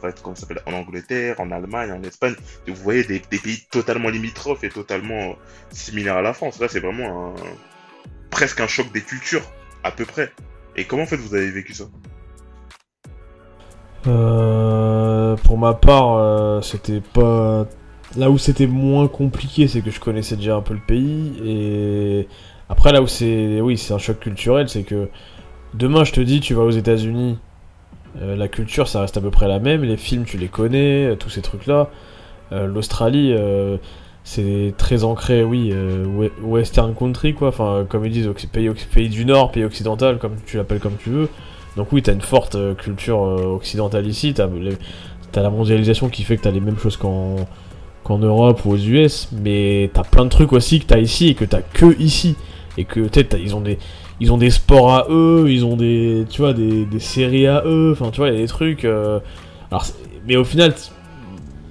en 0.66 0.72
Angleterre, 0.72 1.40
en 1.40 1.50
Allemagne, 1.50 1.92
en 1.92 2.02
Espagne. 2.02 2.34
Vous 2.66 2.74
voyez 2.74 3.04
des, 3.04 3.20
pays 3.20 3.62
totalement 3.70 4.08
limitrophes 4.08 4.64
et 4.64 4.68
totalement 4.68 5.30
euh, 5.30 5.34
similaires 5.70 6.16
à 6.16 6.22
la 6.22 6.32
France. 6.32 6.58
Là, 6.60 6.68
c'est 6.68 6.80
vraiment 6.80 7.34
presque 8.30 8.60
un 8.60 8.66
choc 8.66 8.92
des 8.92 9.02
cultures, 9.02 9.42
à 9.84 9.90
peu 9.90 10.04
près. 10.04 10.32
Et 10.76 10.84
comment 10.84 11.04
en 11.04 11.06
fait 11.06 11.16
vous 11.16 11.34
avez 11.34 11.50
vécu 11.50 11.72
ça? 11.72 11.84
Euh, 14.06 15.36
pour 15.36 15.58
ma 15.58 15.74
part, 15.74 16.16
euh, 16.16 16.60
c'était 16.60 17.00
pas. 17.00 17.66
Là 18.16 18.30
où 18.30 18.38
c'était 18.38 18.66
moins 18.66 19.08
compliqué, 19.08 19.68
c'est 19.68 19.80
que 19.80 19.90
je 19.90 20.00
connaissais 20.00 20.36
déjà 20.36 20.54
un 20.54 20.62
peu 20.62 20.74
le 20.74 20.80
pays. 20.80 21.34
Et 21.44 22.28
après, 22.68 22.92
là 22.92 23.02
où 23.02 23.06
c'est. 23.06 23.60
Oui, 23.60 23.76
c'est 23.78 23.94
un 23.94 23.98
choc 23.98 24.20
culturel, 24.20 24.68
c'est 24.68 24.84
que 24.84 25.08
demain, 25.74 26.04
je 26.04 26.12
te 26.12 26.20
dis, 26.20 26.40
tu 26.40 26.54
vas 26.54 26.62
aux 26.62 26.70
États-Unis, 26.70 27.38
euh, 28.22 28.36
la 28.36 28.48
culture, 28.48 28.88
ça 28.88 29.00
reste 29.00 29.16
à 29.16 29.20
peu 29.20 29.30
près 29.30 29.48
la 29.48 29.58
même. 29.58 29.82
Les 29.84 29.96
films, 29.96 30.24
tu 30.24 30.38
les 30.38 30.48
connais, 30.48 31.06
euh, 31.06 31.14
tous 31.16 31.30
ces 31.30 31.42
trucs-là. 31.42 31.88
Euh, 32.52 32.66
L'Australie, 32.66 33.34
c'est 34.24 34.74
très 34.76 35.04
ancré, 35.04 35.44
oui, 35.44 35.72
we- 36.16 36.30
Western 36.42 36.94
country, 36.94 37.34
quoi. 37.34 37.48
Enfin, 37.48 37.86
comme 37.88 38.04
ils 38.04 38.12
disent, 38.12 38.28
pays, 38.52 38.70
pays 38.92 39.08
du 39.08 39.24
Nord, 39.24 39.52
pays 39.52 39.64
occidental, 39.64 40.18
comme 40.18 40.36
tu 40.46 40.56
l'appelles 40.56 40.80
comme 40.80 40.96
tu 40.98 41.10
veux. 41.10 41.28
Donc 41.76 41.92
oui, 41.92 42.02
t'as 42.02 42.12
une 42.12 42.20
forte 42.22 42.56
culture 42.76 43.18
occidentale 43.20 44.06
ici, 44.06 44.32
t'as 44.34 44.48
la 45.42 45.50
mondialisation 45.50 46.08
qui 46.08 46.22
fait 46.22 46.36
que 46.38 46.42
t'as 46.42 46.50
les 46.50 46.60
mêmes 46.60 46.78
choses 46.78 46.96
qu'en 46.96 47.36
qu'en 48.02 48.18
Europe 48.18 48.64
ou 48.64 48.70
aux 48.72 48.76
US, 48.76 49.28
mais 49.32 49.90
t'as 49.92 50.04
plein 50.04 50.24
de 50.24 50.30
trucs 50.30 50.52
aussi 50.52 50.78
que 50.78 50.86
t'as 50.86 50.98
ici 51.00 51.28
et 51.28 51.34
que 51.34 51.44
t'as 51.44 51.60
que 51.60 52.00
ici. 52.00 52.36
Et 52.76 52.84
que 52.84 53.00
peut-être 53.00 53.38
ils 53.38 53.54
ont 53.56 53.60
des 53.60 53.78
ils 54.20 54.32
ont 54.32 54.38
des 54.38 54.50
sports 54.50 54.92
à 54.92 55.06
eux, 55.10 55.46
ils 55.48 55.64
ont 55.64 55.76
des 55.76 56.24
tu 56.28 56.42
vois 56.42 56.52
des, 56.52 56.84
des 56.84 57.00
séries 57.00 57.46
à 57.46 57.62
eux, 57.64 57.92
enfin 57.92 58.10
tu 58.10 58.18
vois, 58.18 58.28
il 58.28 58.34
y 58.34 58.38
a 58.38 58.40
des 58.40 58.48
trucs 58.48 58.84
euh, 58.84 59.20
alors 59.70 59.86
mais 60.26 60.36
au 60.36 60.44
final 60.44 60.74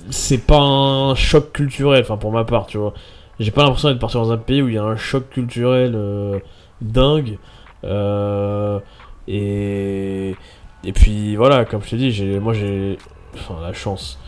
c'est 0.09 0.45
pas 0.45 0.59
un 0.59 1.15
choc 1.15 1.51
culturel 1.51 2.01
enfin 2.01 2.17
pour 2.17 2.31
ma 2.31 2.43
part, 2.43 2.67
tu 2.67 2.77
vois. 2.77 2.93
J'ai 3.39 3.51
pas 3.51 3.63
l'impression 3.63 3.89
d'être 3.89 3.99
parti 3.99 4.15
dans 4.15 4.31
un 4.31 4.37
pays 4.37 4.61
où 4.61 4.69
il 4.69 4.75
y 4.75 4.77
a 4.77 4.83
un 4.83 4.95
choc 4.95 5.29
culturel 5.29 5.93
euh, 5.95 6.39
dingue 6.81 7.37
euh, 7.83 8.79
et 9.27 10.35
et 10.83 10.93
puis 10.93 11.35
voilà, 11.35 11.65
comme 11.65 11.81
je 11.83 11.89
te 11.89 11.95
dis, 11.95 12.11
j'ai 12.11 12.39
moi 12.39 12.53
j'ai 12.53 12.97
enfin 13.33 13.55
la 13.61 13.73
chance. 13.73 14.19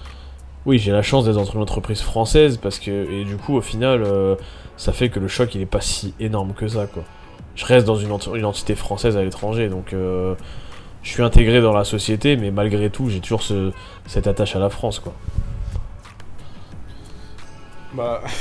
Oui, 0.65 0.79
j'ai 0.79 0.91
la 0.91 1.01
chance 1.03 1.25
d'être 1.25 1.36
dans 1.36 1.46
une 1.46 1.62
entreprise 1.62 2.01
française 2.01 2.57
parce 2.57 2.79
que 2.79 3.10
et 3.10 3.24
du 3.24 3.38
coup 3.38 3.55
au 3.55 3.62
final 3.62 4.03
ça 4.77 4.93
fait 4.93 5.10
que 5.10 5.19
le 5.19 5.27
choc 5.27 5.55
il 5.55 5.67
pas 5.67 5.81
si 5.81 6.13
énorme 6.19 6.53
que 6.53 6.67
ça. 6.67 6.88
Je 7.55 7.65
reste 7.65 7.88
dans 7.88 7.96
une, 7.98 8.12
ent- 8.12 8.36
une 8.36 8.46
entité 8.46 8.75
française 8.75 9.17
à 9.17 9.24
l'étranger 9.24 9.69
donc 9.69 9.93
euh, 9.93 10.36
je 11.03 11.12
suis 11.12 11.24
intégré 11.24 11.62
dans 11.62 11.74
la 11.74 11.84
société 11.86 12.38
mais 12.38 12.51
malgré 12.51 12.89
tout 12.91 13.10
j'ai 13.10 13.22
toujours 13.22 13.43
ce, 13.43 13.74
cette 14.07 14.27
attache 14.27 14.55
à 14.55 14.60
la 14.60 14.69
France 14.69 15.00
quoi. 15.00 15.13
Bah. 17.91 18.24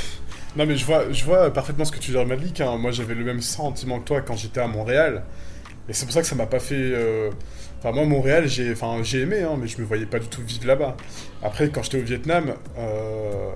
Non, 0.55 0.65
mais 0.65 0.75
je 0.75 0.85
vois, 0.85 1.11
je 1.11 1.23
vois 1.23 1.53
parfaitement 1.53 1.85
ce 1.85 1.91
que 1.91 1.99
tu 1.99 2.11
dis, 2.11 2.17
Malik. 2.25 2.61
hein. 2.61 2.77
Moi, 2.77 2.91
j'avais 2.91 3.13
le 3.13 3.23
même 3.23 3.41
sentiment 3.41 3.99
que 3.99 4.05
toi 4.05 4.21
quand 4.21 4.35
j'étais 4.35 4.59
à 4.59 4.67
Montréal. 4.67 5.23
Et 5.89 5.93
c'est 5.93 6.05
pour 6.05 6.13
ça 6.13 6.21
que 6.21 6.27
ça 6.27 6.35
m'a 6.35 6.47
pas 6.47 6.59
fait. 6.59 6.75
euh, 6.77 7.31
Enfin, 7.79 7.91
moi, 7.93 8.05
Montréal, 8.05 8.47
j'ai 8.47 8.71
enfin, 8.73 8.99
j'ai 9.03 9.21
aimé, 9.21 9.43
hein, 9.43 9.57
mais 9.59 9.67
je 9.67 9.79
me 9.81 9.85
voyais 9.85 10.05
pas 10.07 10.19
du 10.19 10.27
tout 10.27 10.41
vivre 10.43 10.67
là-bas. 10.67 10.97
Après, 11.43 11.69
quand 11.71 11.83
j'étais 11.83 11.99
au 11.99 12.03
Vietnam, 12.05 12.53
euh, 12.79 13.51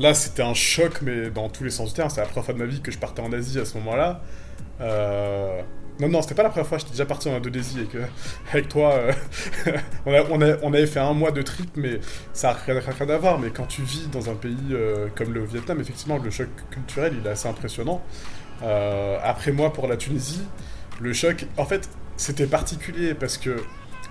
là, 0.00 0.14
c'était 0.14 0.42
un 0.42 0.54
choc, 0.54 1.00
mais 1.02 1.30
dans 1.30 1.48
tous 1.48 1.64
les 1.64 1.70
sens 1.70 1.90
du 1.90 1.94
terme. 1.94 2.10
C'est 2.10 2.20
la 2.20 2.26
première 2.26 2.44
fois 2.44 2.54
de 2.54 2.58
ma 2.58 2.66
vie 2.66 2.80
que 2.82 2.90
je 2.90 2.98
partais 2.98 3.22
en 3.22 3.32
Asie 3.32 3.58
à 3.60 3.64
ce 3.64 3.76
moment-là. 3.78 4.22
Euh, 4.80 5.62
Non, 6.00 6.08
non, 6.08 6.22
c'était 6.22 6.34
pas 6.34 6.42
la 6.44 6.50
première 6.50 6.66
fois, 6.68 6.78
j'étais 6.78 6.92
déjà 6.92 7.06
parti 7.06 7.28
en 7.28 7.34
Indonésie 7.36 7.80
et 7.82 7.86
que, 7.86 7.98
avec 8.52 8.68
toi, 8.68 8.94
euh, 8.94 9.12
on, 10.06 10.40
a- 10.42 10.66
avait 10.76 10.86
fait 10.86 11.00
un 11.00 11.12
mois 11.14 11.30
de 11.32 11.42
trip, 11.42 11.70
mais 11.76 12.00
ça 12.32 12.48
n'a 12.48 12.54
rien, 12.54 12.80
rien 12.80 13.10
à 13.10 13.18
voir. 13.18 13.38
Mais 13.38 13.50
quand 13.50 13.66
tu 13.66 13.82
vis 13.82 14.08
dans 14.08 14.30
un 14.30 14.34
pays 14.34 14.56
euh, 14.72 15.08
comme 15.14 15.32
le 15.34 15.44
Vietnam, 15.44 15.80
effectivement, 15.80 16.18
le 16.18 16.30
choc 16.30 16.48
culturel, 16.70 17.14
il 17.20 17.26
est 17.26 17.30
assez 17.30 17.48
impressionnant. 17.48 18.02
Euh, 18.62 19.18
après 19.22 19.52
moi, 19.52 19.72
pour 19.72 19.88
la 19.88 19.96
Tunisie, 19.96 20.42
le 21.00 21.12
choc, 21.12 21.46
en 21.56 21.64
fait, 21.66 21.88
c'était 22.16 22.46
particulier 22.46 23.14
parce 23.14 23.38
que, 23.38 23.56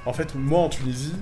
en 0.06 0.14
fait, 0.14 0.36
moi 0.36 0.60
en 0.62 0.70
Tunisie, 0.70 1.16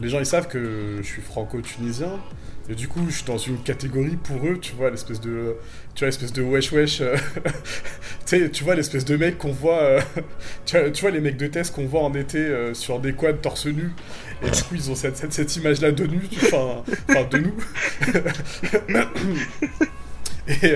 les 0.00 0.08
gens 0.08 0.18
ils 0.18 0.26
savent 0.26 0.48
que 0.48 0.98
je 1.02 1.06
suis 1.06 1.22
franco-tunisien. 1.22 2.24
Et 2.68 2.74
du 2.74 2.88
coup, 2.88 3.00
je 3.08 3.14
suis 3.14 3.24
dans 3.24 3.38
une 3.38 3.62
catégorie 3.62 4.16
pour 4.16 4.44
eux, 4.44 4.58
tu 4.60 4.74
vois, 4.74 4.90
l'espèce 4.90 5.20
de, 5.20 5.56
tu 5.94 6.00
vois, 6.00 6.08
l'espèce 6.08 6.32
de 6.32 6.42
wesh 6.42 6.72
wesh, 6.72 7.00
euh, 7.00 7.16
tu 8.52 8.64
vois, 8.64 8.74
l'espèce 8.74 9.04
de 9.04 9.16
mec 9.16 9.38
qu'on 9.38 9.52
voit, 9.52 9.82
euh, 9.82 10.00
tu, 10.92 11.00
vois, 11.00 11.12
les 11.12 11.20
mecs 11.20 11.36
de 11.36 11.46
test 11.46 11.72
qu'on 11.72 11.86
voit 11.86 12.02
en 12.02 12.12
été 12.14 12.38
euh, 12.38 12.74
sur 12.74 12.98
des 12.98 13.12
quads 13.12 13.34
torse 13.34 13.66
nu, 13.66 13.92
et 14.42 14.50
du 14.50 14.62
coup, 14.64 14.74
ils 14.74 14.90
ont 14.90 14.96
cette, 14.96 15.32
cette, 15.32 15.56
image-là 15.56 15.92
de 15.92 16.06
nu, 16.06 16.20
enfin, 16.42 16.82
de 17.30 17.38
nous. 17.38 17.54
et, 20.62 20.74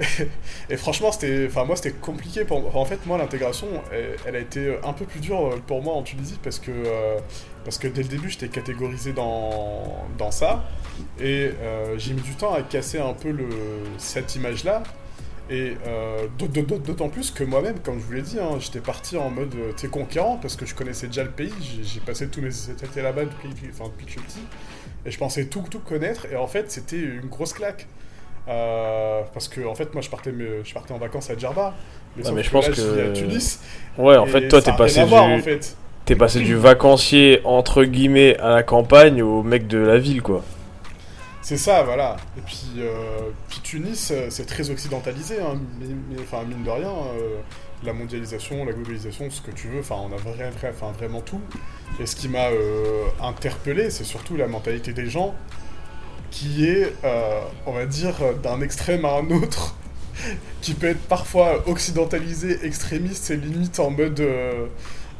et 0.70 0.76
franchement, 0.76 1.12
c'était, 1.12 1.46
enfin, 1.46 1.64
moi, 1.64 1.76
c'était 1.76 1.92
compliqué 1.92 2.44
en 2.50 2.84
fait, 2.84 3.04
moi, 3.06 3.18
l'intégration, 3.18 3.66
elle, 4.26 4.34
a 4.36 4.38
été 4.38 4.76
un 4.82 4.92
peu 4.92 5.04
plus 5.04 5.20
dure 5.20 5.46
euh, 5.52 5.56
pour 5.66 5.82
moi 5.82 5.94
en 5.94 6.02
Tunisie 6.02 6.38
parce 6.42 6.58
que, 6.58 6.70
euh, 6.70 7.18
parce 7.64 7.76
que 7.78 7.86
dès 7.88 8.02
le 8.02 8.08
début, 8.08 8.30
j'étais 8.30 8.48
catégorisé 8.48 9.12
dans, 9.12 10.06
dans 10.16 10.30
ça. 10.30 10.64
Et 11.20 11.50
euh, 11.62 11.98
j'ai 11.98 12.14
mis 12.14 12.22
du 12.22 12.34
temps 12.34 12.54
à 12.54 12.62
casser 12.62 12.98
un 12.98 13.12
peu 13.12 13.32
cette 13.98 14.34
image-là. 14.36 14.82
Et 15.50 15.74
euh, 15.86 16.28
d'aut- 16.38 16.46
d'aut- 16.48 16.78
d'autant 16.78 17.08
plus 17.08 17.30
que 17.32 17.42
moi-même, 17.44 17.80
comme 17.80 17.98
je 17.98 18.04
vous 18.04 18.12
l'ai 18.12 18.22
dit, 18.22 18.38
hein, 18.40 18.58
j'étais 18.60 18.80
parti 18.80 19.16
en 19.16 19.30
mode 19.30 19.54
conquérant 19.88 20.36
parce 20.40 20.56
que 20.56 20.64
je 20.64 20.74
connaissais 20.74 21.08
déjà 21.08 21.24
le 21.24 21.30
pays. 21.30 21.52
J'ai- 21.82 22.00
passé 22.00 22.28
tous 22.28 22.40
mes 22.40 22.70
étés 22.70 23.02
là-bas 23.02 23.24
depuis, 23.24 23.48
depuis 23.88 24.04
que 24.06 24.12
je 24.12 24.18
suis 24.18 24.20
petit. 24.22 24.48
Et 25.06 25.10
je 25.10 25.18
pensais 25.18 25.46
tout, 25.46 25.64
tout 25.70 25.80
connaître. 25.80 26.26
Et 26.32 26.36
en 26.36 26.46
fait, 26.46 26.70
c'était 26.70 26.98
une 27.00 27.26
grosse 27.28 27.52
claque. 27.52 27.88
Euh, 28.48 29.20
parce 29.32 29.48
que 29.48 29.66
en 29.66 29.74
fait, 29.74 29.92
moi, 29.94 30.02
je 30.02 30.10
partais, 30.10 30.32
je 30.64 30.74
partais 30.74 30.92
en 30.92 30.98
vacances 30.98 31.30
à 31.30 31.36
Djerba. 31.36 31.74
Mais, 32.16 32.42
je 32.42 32.50
pense 32.50 32.66
là, 32.68 32.74
je 32.74 32.82
vis 32.82 33.00
à 33.00 33.04
que- 33.04 33.12
Tunis. 33.12 33.60
Ouais, 33.98 34.16
en 34.16 34.26
fait, 34.26 34.48
toi, 34.48 34.60
t'es 34.60 34.72
passé 34.72 35.00
en 35.02 35.36
du, 35.36 35.42
fait. 35.42 35.76
t'es 36.04 36.16
passé 36.16 36.40
du 36.40 36.56
vacancier 36.56 37.40
entre 37.44 37.84
guillemets 37.84 38.36
à 38.38 38.50
la 38.50 38.62
campagne 38.62 39.22
au 39.22 39.42
mec 39.42 39.68
de 39.68 39.78
la 39.78 39.98
ville, 39.98 40.22
quoi. 40.22 40.42
C'est 41.42 41.56
ça, 41.56 41.82
voilà. 41.84 42.16
Et 42.36 42.40
puis, 42.42 42.66
euh, 42.78 42.90
puis 43.48 43.60
Tunis, 43.62 44.10
euh, 44.10 44.26
c'est 44.30 44.44
très 44.46 44.70
occidentalisé, 44.70 45.36
hein, 45.40 45.58
mais, 45.80 45.86
mais- 46.10 46.20
enfin, 46.22 46.44
mine 46.46 46.62
de 46.64 46.70
rien, 46.70 46.88
euh, 46.90 47.36
la 47.82 47.92
mondialisation, 47.92 48.64
la 48.64 48.72
globalisation, 48.72 49.30
ce 49.30 49.40
que 49.40 49.50
tu 49.52 49.68
veux, 49.68 49.80
enfin, 49.80 49.96
on 50.02 50.12
a 50.12 50.16
vrai- 50.16 50.50
vrai- 50.50 50.72
enfin, 50.74 50.92
vraiment 50.98 51.20
tout. 51.22 51.40
Et 51.98 52.06
ce 52.06 52.14
qui 52.16 52.28
m'a 52.28 52.48
interpellé, 53.22 53.90
c'est 53.90 54.04
surtout 54.04 54.36
la 54.36 54.48
mentalité 54.48 54.92
des 54.92 55.06
gens, 55.06 55.34
qui 56.30 56.66
est, 56.68 56.94
euh, 57.04 57.40
on 57.66 57.72
va 57.72 57.86
dire, 57.86 58.14
d'un 58.42 58.60
extrême 58.60 59.04
à 59.04 59.14
un 59.14 59.30
autre, 59.30 59.74
qui 60.60 60.74
peut 60.74 60.88
être 60.88 61.00
parfois 61.08 61.66
occidentalisé, 61.68 62.58
extrémiste, 62.64 63.30
et 63.30 63.36
limite 63.36 63.78
en 63.80 63.90
mode... 63.90 64.20
euh, 64.20 64.66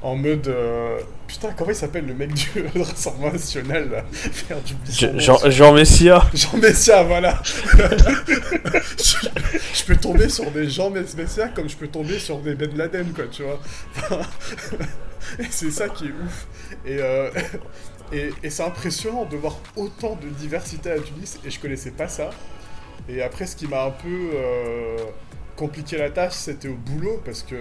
en 0.03 0.17
mode... 0.17 0.49
euh, 0.49 0.99
Putain, 1.29 1.51
comment 1.57 1.71
il 1.71 1.77
s'appelle 1.77 2.07
le 2.07 2.15
mec 2.15 2.33
du 2.35 2.49
Rassemblement 2.83 3.33
National, 3.33 3.89
là 3.91 4.05
son 4.89 5.13
nom. 5.13 5.19
Jean, 5.21 5.39
Jean 5.49 5.73
Messia. 5.73 6.25
Jean 6.35 6.57
Messia, 6.57 7.03
voilà. 7.05 7.41
je, 7.45 9.29
je 9.75 9.85
peux 9.87 9.95
tomber 9.97 10.29
sur 10.29 10.51
des 10.51 10.69
Jean 10.69 10.91
Mess- 10.91 11.15
Messia 11.17 11.49
comme 11.49 11.69
je 11.69 11.77
peux 11.77 11.87
tomber 11.87 12.19
sur 12.19 12.39
des 12.41 12.55
Ben 12.57 12.77
Laden, 12.77 13.13
quoi, 13.13 13.25
tu 13.31 13.45
vois. 13.45 13.61
C'est 15.51 15.71
ça 15.71 15.89
qui 15.89 16.07
est 16.07 16.09
ouf. 16.25 16.47
Et, 16.85 16.99
euh, 17.01 17.31
et, 18.13 18.51
c'est 18.51 18.63
impressionnant 18.63 19.25
de 19.25 19.37
voir 19.37 19.57
autant 19.77 20.17
de 20.17 20.29
diversité 20.29 20.91
à 20.91 20.99
Tunis, 21.01 21.39
et 21.45 21.51
je 21.51 21.61
connaissais 21.61 21.93
pas 21.93 22.09
ça. 22.09 22.31
Et 23.09 23.23
après, 23.23 23.47
ce 23.47 23.57
qui 23.57 23.67
m'a 23.67 23.85
un 23.85 23.91
peu 23.91 24.31
euh, 24.35 24.97
compliqué 25.57 25.97
la 25.99 26.11
tâche, 26.11 26.35
c'était 26.35 26.69
au 26.69 26.75
boulot, 26.77 27.21
parce 27.25 27.43
que 27.43 27.57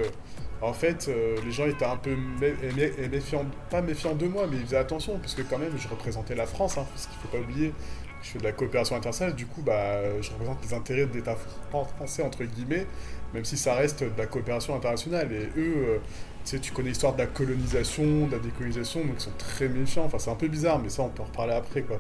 en 0.62 0.74
fait, 0.74 1.08
euh, 1.08 1.38
les 1.46 1.52
gens 1.52 1.66
étaient 1.68 1.86
un 1.86 1.96
peu 1.96 2.12
mé- 2.16 2.54
mé- 2.76 3.10
méfiants, 3.10 3.46
pas 3.70 3.82
méfiants 3.82 4.16
de 4.16 4.28
moi, 4.28 4.46
mais 4.50 4.58
ils 4.58 4.66
faisaient 4.66 4.78
attention, 4.78 5.18
parce 5.20 5.34
que 5.34 5.42
quand 5.42 5.58
même, 5.58 5.72
je 5.78 5.88
représentais 5.88 6.36
la 6.36 6.46
France, 6.46 6.78
hein, 6.78 6.86
parce 6.94 7.08
qu'il 7.08 7.18
faut 7.22 7.30
pas 7.30 7.40
oublier, 7.40 7.74
je 8.22 8.30
fais 8.30 8.40
de 8.40 8.44
la 8.44 8.52
coopération 8.52 8.96
internationale, 8.96 9.36
du 9.36 9.46
coup, 9.46 9.62
bah, 9.62 10.22
je 10.22 10.30
représente 10.32 10.64
les 10.64 10.74
intérêts 10.74 11.06
de 11.06 11.14
l'État 11.14 11.36
fran- 11.70 11.86
français, 11.86 12.24
entre 12.24 12.44
guillemets, 12.44 12.86
même 13.34 13.46
si 13.46 13.58
ça 13.58 13.74
reste 13.76 14.04
de 14.04 14.18
la 14.18 14.26
coopération 14.26 14.76
internationale. 14.76 15.32
Et 15.32 15.50
eux, 15.60 15.74
euh, 15.78 15.98
tu 16.44 16.52
sais, 16.52 16.60
tu 16.60 16.72
connais 16.72 16.90
l'histoire 16.90 17.14
de 17.14 17.20
la 17.20 17.28
colonisation, 17.28 18.28
de 18.28 18.32
la 18.34 18.40
décolonisation, 18.40 19.06
donc 19.06 19.16
ils 19.18 19.22
sont 19.22 19.38
très 19.38 19.70
méfiants. 19.70 20.06
Enfin, 20.06 20.20
c'est 20.20 20.32
un 20.32 20.36
peu 20.36 20.48
bizarre, 20.48 20.80
mais 20.80 20.90
ça, 20.90 21.04
on 21.04 21.10
peut 21.10 21.24
en 21.24 21.26
reparler 21.26 21.54
après, 21.54 21.82
quoi. 21.82 22.00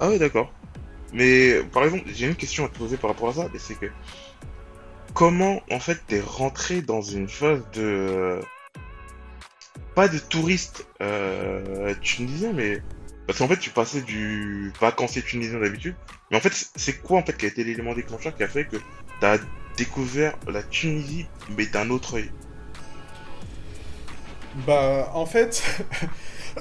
Ah 0.00 0.08
ouais, 0.08 0.18
d'accord. 0.18 0.52
Mais 1.12 1.62
par 1.72 1.84
exemple, 1.84 2.04
j'ai 2.06 2.26
une 2.26 2.36
question 2.36 2.64
à 2.64 2.68
te 2.68 2.78
poser 2.78 2.96
par 2.96 3.10
rapport 3.10 3.28
à 3.28 3.34
ça, 3.34 3.48
mais 3.52 3.58
c'est 3.58 3.74
que 3.74 3.86
comment 5.12 5.60
en 5.70 5.80
fait 5.80 5.98
t'es 6.06 6.20
rentré 6.20 6.82
dans 6.82 7.02
une 7.02 7.28
phase 7.28 7.62
de 7.72 8.40
pas 10.00 10.08
de 10.08 10.18
touriste 10.18 10.86
euh, 11.02 11.94
tunisien, 12.00 12.52
mais 12.54 12.82
parce 13.26 13.38
qu'en 13.38 13.48
fait 13.48 13.58
tu 13.58 13.70
passais 13.70 14.02
du 14.02 14.72
vacancier 14.80 15.22
tunisien 15.22 15.60
d'habitude, 15.60 15.96
mais 16.30 16.36
en 16.38 16.40
fait 16.40 16.52
c'est 16.76 17.00
quoi 17.02 17.18
en 17.20 17.24
fait 17.24 17.36
qui 17.36 17.44
a 17.46 17.48
été 17.48 17.64
l'élément 17.64 17.94
déclencheur 17.94 18.34
qui 18.36 18.42
a 18.42 18.48
fait 18.48 18.66
que 18.66 18.76
t'as 19.20 19.38
découvert 19.76 20.38
la 20.48 20.62
Tunisie 20.62 21.26
mais 21.48 21.66
d'un 21.66 21.90
autre 21.90 22.14
œil? 22.16 22.32
Bah, 24.54 25.10
en 25.14 25.26
fait, 25.26 25.62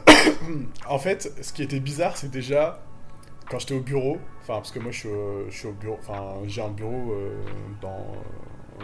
en 0.88 1.00
fait, 1.00 1.32
ce 1.42 1.54
qui 1.54 1.64
était 1.64 1.80
bizarre, 1.80 2.18
c'est 2.18 2.30
déjà 2.32 2.82
quand 3.50 3.60
j'étais 3.60 3.76
au 3.76 3.82
bureau, 3.82 4.20
enfin, 4.42 4.56
parce 4.56 4.72
que 4.72 4.80
moi 4.80 4.92
je 4.92 5.00
suis, 5.50 5.68
au- 5.68 5.74
bureau, 5.74 5.98
enfin, 6.00 6.36
j'ai 6.46 6.62
un 6.62 6.70
bureau 6.70 7.14
euh, 7.14 7.44
dans, 7.82 8.14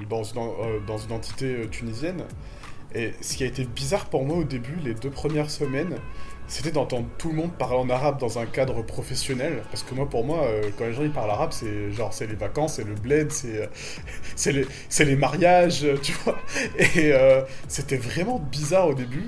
dans, 0.09 0.23
une, 0.23 0.85
dans 0.85 0.97
une 0.97 1.11
entité 1.13 1.55
euh, 1.55 1.67
tunisienne. 1.67 2.25
Et 2.95 3.11
ce 3.21 3.35
qui 3.35 3.43
a 3.43 3.47
été 3.47 3.65
bizarre 3.65 4.05
pour 4.05 4.23
moi 4.23 4.37
au 4.37 4.43
début, 4.45 4.77
les 4.83 4.93
deux 4.93 5.09
premières 5.09 5.49
semaines, 5.49 5.97
c'était 6.47 6.71
d'entendre 6.71 7.07
tout 7.17 7.29
le 7.29 7.35
monde 7.35 7.51
parler 7.51 7.75
en 7.75 7.89
arabe 7.89 8.19
dans 8.19 8.39
un 8.39 8.45
cadre 8.45 8.81
professionnel. 8.83 9.63
Parce 9.69 9.83
que 9.83 9.93
moi, 9.93 10.07
pour 10.07 10.23
moi, 10.23 10.43
euh, 10.43 10.69
quand 10.77 10.85
les 10.85 10.93
gens 10.93 11.03
ils 11.03 11.11
parlent 11.11 11.29
arabe, 11.29 11.51
c'est 11.51 11.91
genre, 11.91 12.13
c'est 12.13 12.27
les 12.27 12.35
vacances, 12.35 12.75
c'est 12.75 12.85
le 12.85 12.93
bled, 12.93 13.31
c'est 13.31 13.63
euh, 13.63 13.67
c'est 14.35 14.53
les, 14.53 14.65
les 15.05 15.15
mariages, 15.15 15.83
euh, 15.83 15.97
tu 16.01 16.13
vois. 16.23 16.37
Et 16.79 17.11
c'était 17.67 17.97
vraiment 17.97 18.39
bizarre 18.39 18.87
au 18.87 18.93
début. 18.93 19.27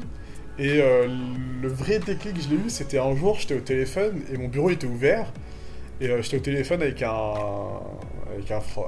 Et 0.60 0.82
le 0.82 1.68
vrai 1.68 2.00
déclic 2.00 2.36
que 2.36 2.42
je 2.42 2.50
l'ai 2.50 2.56
eu, 2.56 2.70
c'était 2.70 2.98
un 2.98 3.16
jour, 3.16 3.38
j'étais 3.40 3.56
au 3.56 3.60
téléphone 3.60 4.24
et 4.34 4.38
mon 4.38 4.48
bureau 4.48 4.70
était 4.72 4.88
ouvert. 4.88 5.32
Et 6.02 6.10
j'étais 6.22 6.38
au 6.38 6.42
téléphone 6.42 6.82
avec 6.82 7.04
un, 7.04 7.12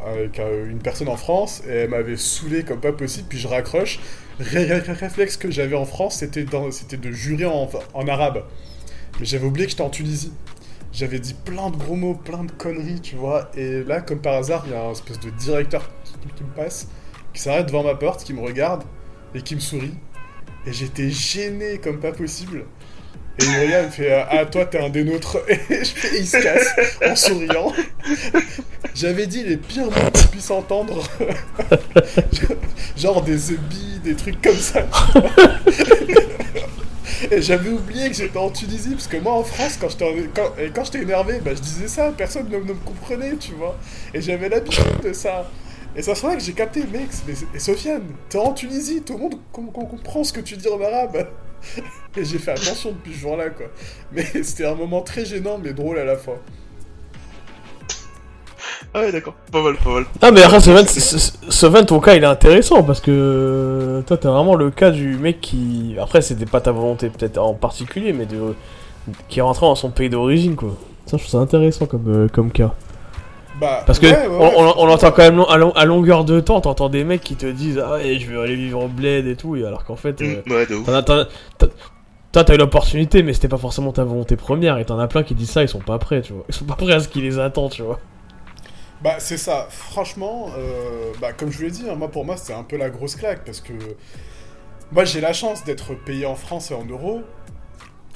avec, 0.06 0.39
une 0.39 0.80
personne 0.80 1.08
en 1.10 1.17
France 1.17 1.62
et 1.67 1.71
elle 1.71 1.89
m'avait 1.89 2.17
saoulé 2.17 2.63
comme 2.63 2.80
pas 2.80 2.91
possible. 2.91 3.28
Puis 3.30 3.39
je 3.39 3.47
raccroche. 3.47 3.99
Ré- 4.39 4.65
ré- 4.65 4.80
ré- 4.80 4.93
réflexe 4.93 5.38
que 5.38 5.52
j'avais 5.52 5.75
en 5.75 5.86
France, 5.86 6.17
c'était 6.17 6.43
de 6.43 7.12
jurer 7.12 7.45
en, 7.45 7.67
arabe. 8.08 8.45
Mais 9.19 9.25
j'avais 9.25 9.45
oublié 9.45 9.65
que 9.65 9.71
j'étais 9.71 9.84
en 9.84 9.89
Tunisie. 9.89 10.32
J'avais 10.91 11.19
dit 11.19 11.34
plein 11.34 11.69
de 11.69 11.78
gros 11.78 11.95
mots, 11.95 12.15
plein 12.15 12.43
de 12.43 12.52
conneries, 12.52 13.02
tu 13.02 13.15
vois. 13.15 13.52
Et 13.56 13.84
là, 13.84 14.02
comme 14.02 14.21
par 14.21 14.36
hasard, 14.36 14.63
il 14.65 14.71
y 14.71 14.75
a 14.75 14.84
un 14.84 14.91
espèce 14.91 15.19
de 15.19 15.30
directeur 15.30 15.89
qui 16.36 16.43
me 16.43 16.49
passe, 16.49 16.88
qui 17.34 17.41
s'arrête 17.41 17.67
devant 17.67 17.84
ma 17.84 17.95
porte, 17.95 18.23
qui 18.23 18.34
me 18.34 18.41
regarde 18.41 18.84
et 19.36 19.41
qui 19.41 19.56
me 19.56 19.60
sourit. 19.60 19.93
Et 20.65 20.73
j'étais 20.73 21.10
gêné 21.10 21.78
comme 21.78 21.99
pas 21.99 22.12
possible. 22.12 22.65
Et 23.41 23.45
il 23.45 23.86
me 23.86 23.89
fait 23.89 24.12
Ah, 24.30 24.45
toi, 24.45 24.65
t'es 24.65 24.80
un 24.80 24.89
des 24.89 25.04
nôtres. 25.04 25.38
Et, 25.49 25.60
je 25.84 25.91
fais- 25.91 26.17
il 26.19 26.28
se 26.28 26.38
casse 26.38 26.75
en 27.06 27.15
souriant. 27.15 27.71
J'avais 28.95 29.28
dit 29.28 29.43
les 29.43 29.58
pires 29.58 29.86
mots 29.86 29.91
qu'on 30.13 30.28
puisse 30.30 30.52
entendre. 30.52 31.04
Genre 32.97 33.21
des 33.21 33.38
zebis, 33.38 33.99
des 34.04 34.15
trucs 34.15 34.41
comme 34.41 34.58
ça. 34.58 34.86
Et 37.32 37.41
j'avais 37.41 37.69
oublié 37.69 38.10
que 38.10 38.15
j'étais 38.15 38.38
en 38.38 38.49
Tunisie, 38.49 38.91
parce 38.91 39.08
que 39.08 39.17
moi 39.17 39.34
en 39.34 39.43
France, 39.43 39.78
quand 39.80 39.89
j'étais 39.89 40.06
en- 40.06 40.13
quand, 40.34 40.52
quand 40.73 40.84
énervé, 41.02 41.39
bah, 41.43 41.52
je 41.54 41.60
disais 41.62 41.88
ça, 41.88 42.13
personne 42.17 42.47
ne, 42.49 42.58
me 42.58 42.73
comprenait, 42.73 43.36
tu 43.36 43.52
vois. 43.54 43.78
Et 44.13 44.21
j'avais 44.21 44.47
l'habitude 44.49 44.84
de 45.04 45.13
ça. 45.13 45.49
Et 45.95 46.02
ça, 46.02 46.13
vrai 46.28 46.38
que 46.38 46.43
j'ai 46.43 46.54
capté, 46.54 46.82
mec, 46.91 47.08
mais, 47.28 47.34
et 47.54 47.60
Sofiane, 47.60 48.04
t'es 48.30 48.38
en 48.38 48.54
Tunisie, 48.54 49.02
tout 49.02 49.13
le 49.13 49.19
monde 49.19 49.36
com- 49.52 49.69
com- 49.73 49.88
comprend 49.89 50.23
ce 50.23 50.32
que 50.32 50.39
tu 50.39 50.56
dis 50.56 50.67
en 50.69 50.80
arabe. 50.82 51.28
Et 52.17 52.26
j'ai 52.26 52.39
fait 52.39 52.52
attention 52.52 52.91
depuis 52.91 53.13
ce 53.13 53.19
jour-là, 53.19 53.50
quoi. 53.50 53.67
Mais 54.12 54.24
c'était 54.43 54.65
un 54.65 54.76
moment 54.76 55.02
très 55.02 55.26
gênant, 55.26 55.60
mais 55.62 55.74
drôle 55.74 56.00
à 56.00 56.06
la 56.06 56.15
fois. 56.15 56.39
Ah 58.93 59.02
ouais, 59.02 59.12
d'accord. 59.12 59.36
Pas 59.52 59.62
mal, 59.62 59.76
pas 59.76 59.93
mal. 59.93 60.06
Ah 60.22 60.32
mais 60.32 60.41
après, 60.41 60.60
Soven, 60.60 60.86
Soven, 60.88 61.86
ton 61.86 62.00
cas 62.00 62.15
il 62.15 62.24
est 62.24 62.28
intéressant 62.28 62.82
parce 62.84 63.02
que 63.02 64.04
toi 64.08 64.17
t'as 64.17 64.32
vraiment 64.32 64.56
le 64.56 64.72
cas 64.72 64.89
du 64.89 65.15
mec 65.17 65.41
qui... 65.41 65.95
Après 66.02 66.22
c'était 66.22 66.48
pas 66.48 66.60
ta 66.60 66.72
volonté 66.72 67.10
peut-être 67.10 67.38
en 67.38 67.54
particulier, 67.54 68.13
mais 68.13 68.26
de... 68.26 68.56
qui 69.28 69.39
est 69.39 69.41
rentré 69.43 69.67
dans 69.67 69.76
son 69.76 69.91
pays 69.91 70.10
d'origine 70.10 70.56
quoi. 70.56 70.76
Ça 71.06 71.17
je 71.17 71.24
trouve 71.24 71.32
ça 71.32 71.38
intéressant 71.38 71.86
comme, 71.86 72.08
euh, 72.08 72.28
comme 72.30 72.52
cas. 72.52 72.74
Bah, 73.59 73.83
Parce 73.85 73.99
que 73.99 74.05
ouais, 74.05 74.12
ouais, 74.13 74.27
on, 74.29 74.39
ouais. 74.39 74.53
on- 74.57 74.79
on 74.83 74.89
entend 74.89 75.12
quand 75.12 75.23
même 75.23 75.35
long- 75.38 75.45
à, 75.49 75.57
long- 75.57 75.71
à 75.73 75.85
longueur 75.85 76.23
de 76.23 76.39
temps, 76.39 76.62
t'entends 76.62 76.89
des 76.89 77.03
mecs 77.03 77.21
qui 77.21 77.35
te 77.35 77.45
disent 77.45 77.77
ah 77.83 77.93
ouais, 77.93 78.17
je 78.19 78.29
vais 78.31 78.39
aller 78.41 78.55
vivre 78.55 78.83
au 78.83 78.88
bled 78.88 79.27
et 79.27 79.35
tout, 79.35 79.55
et 79.55 79.65
alors 79.65 79.83
qu'en 79.85 79.95
fait, 79.97 80.21
euh, 80.21 80.41
Mm, 80.45 81.03
t'as- 81.05 81.67
toi 82.31 82.43
t'as 82.43 82.53
eu 82.53 82.57
l'opportunité, 82.57 83.23
mais 83.23 83.33
c'était 83.33 83.47
pas 83.49 83.57
forcément 83.57 83.91
ta 83.91 84.03
volonté 84.03 84.35
première, 84.38 84.77
et 84.77 84.85
t'en 84.85 84.99
as 84.99 85.07
plein 85.07 85.23
qui 85.23 85.35
disent 85.35 85.49
ça, 85.49 85.62
ils 85.63 85.67
sont 85.69 85.79
pas 85.79 85.97
prêts, 85.97 86.21
tu 86.21 86.33
vois. 86.33 86.43
Ils 86.47 86.53
sont 86.55 86.65
pas 86.65 86.75
prêts 86.75 86.93
à 86.93 86.99
ce 86.99 87.07
qui 87.09 87.21
les 87.21 87.39
attend, 87.39 87.69
tu 87.69 87.81
vois. 87.81 87.99
Bah 89.01 89.15
c'est 89.17 89.38
ça, 89.38 89.67
franchement, 89.69 90.49
euh, 90.57 91.12
bah, 91.21 91.33
comme 91.33 91.51
je 91.51 91.57
vous 91.57 91.63
l'ai 91.63 91.71
dit, 91.71 91.85
hein, 91.89 91.95
moi 91.95 92.09
pour 92.09 92.25
moi 92.25 92.35
c'était 92.38 92.53
un 92.53 92.63
peu 92.63 92.77
la 92.77 92.89
grosse 92.89 93.15
claque 93.15 93.43
parce 93.45 93.62
que 93.62 93.73
moi 94.91 95.05
j'ai 95.05 95.21
la 95.21 95.31
chance 95.33 95.63
d'être 95.63 95.93
payé 95.95 96.25
en 96.25 96.35
France 96.35 96.69
et 96.71 96.73
en 96.73 96.85
euros. 96.85 97.21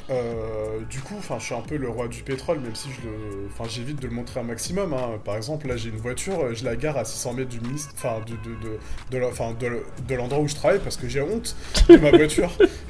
Euh, 0.09 0.79
du 0.89 0.99
coup, 0.99 1.15
enfin, 1.17 1.37
je 1.39 1.45
suis 1.45 1.55
un 1.55 1.61
peu 1.61 1.77
le 1.77 1.87
roi 1.87 2.09
du 2.09 2.23
pétrole, 2.23 2.59
même 2.59 2.75
si 2.75 2.89
je 2.91 3.07
le, 3.07 3.47
enfin, 3.47 3.69
j'évite 3.69 4.01
de 4.01 4.07
le 4.07 4.13
montrer 4.13 4.41
un 4.41 4.43
maximum. 4.43 4.93
hein. 4.93 5.17
Par 5.23 5.37
exemple, 5.37 5.67
là, 5.67 5.77
j'ai 5.77 5.89
une 5.89 5.95
voiture, 5.97 6.41
euh, 6.43 6.53
je 6.53 6.65
la 6.65 6.75
gare 6.75 6.97
à 6.97 7.05
600 7.05 7.33
mètres 7.33 7.49
du 7.49 7.61
ministre, 7.61 7.93
enfin, 7.95 8.19
de, 8.25 8.31
de, 8.33 8.55
de, 8.61 8.79
de, 9.11 9.17
la- 9.17 9.27
enfin, 9.27 9.53
de, 9.57 9.81
de 10.07 10.15
l'endroit 10.15 10.41
où 10.41 10.47
je 10.49 10.55
travaille 10.55 10.79
parce 10.79 10.97
que 10.97 11.07
j'ai 11.07 11.21
honte 11.21 11.55
de 11.87 11.95
ma 11.97 12.11
voiture. 12.11 12.51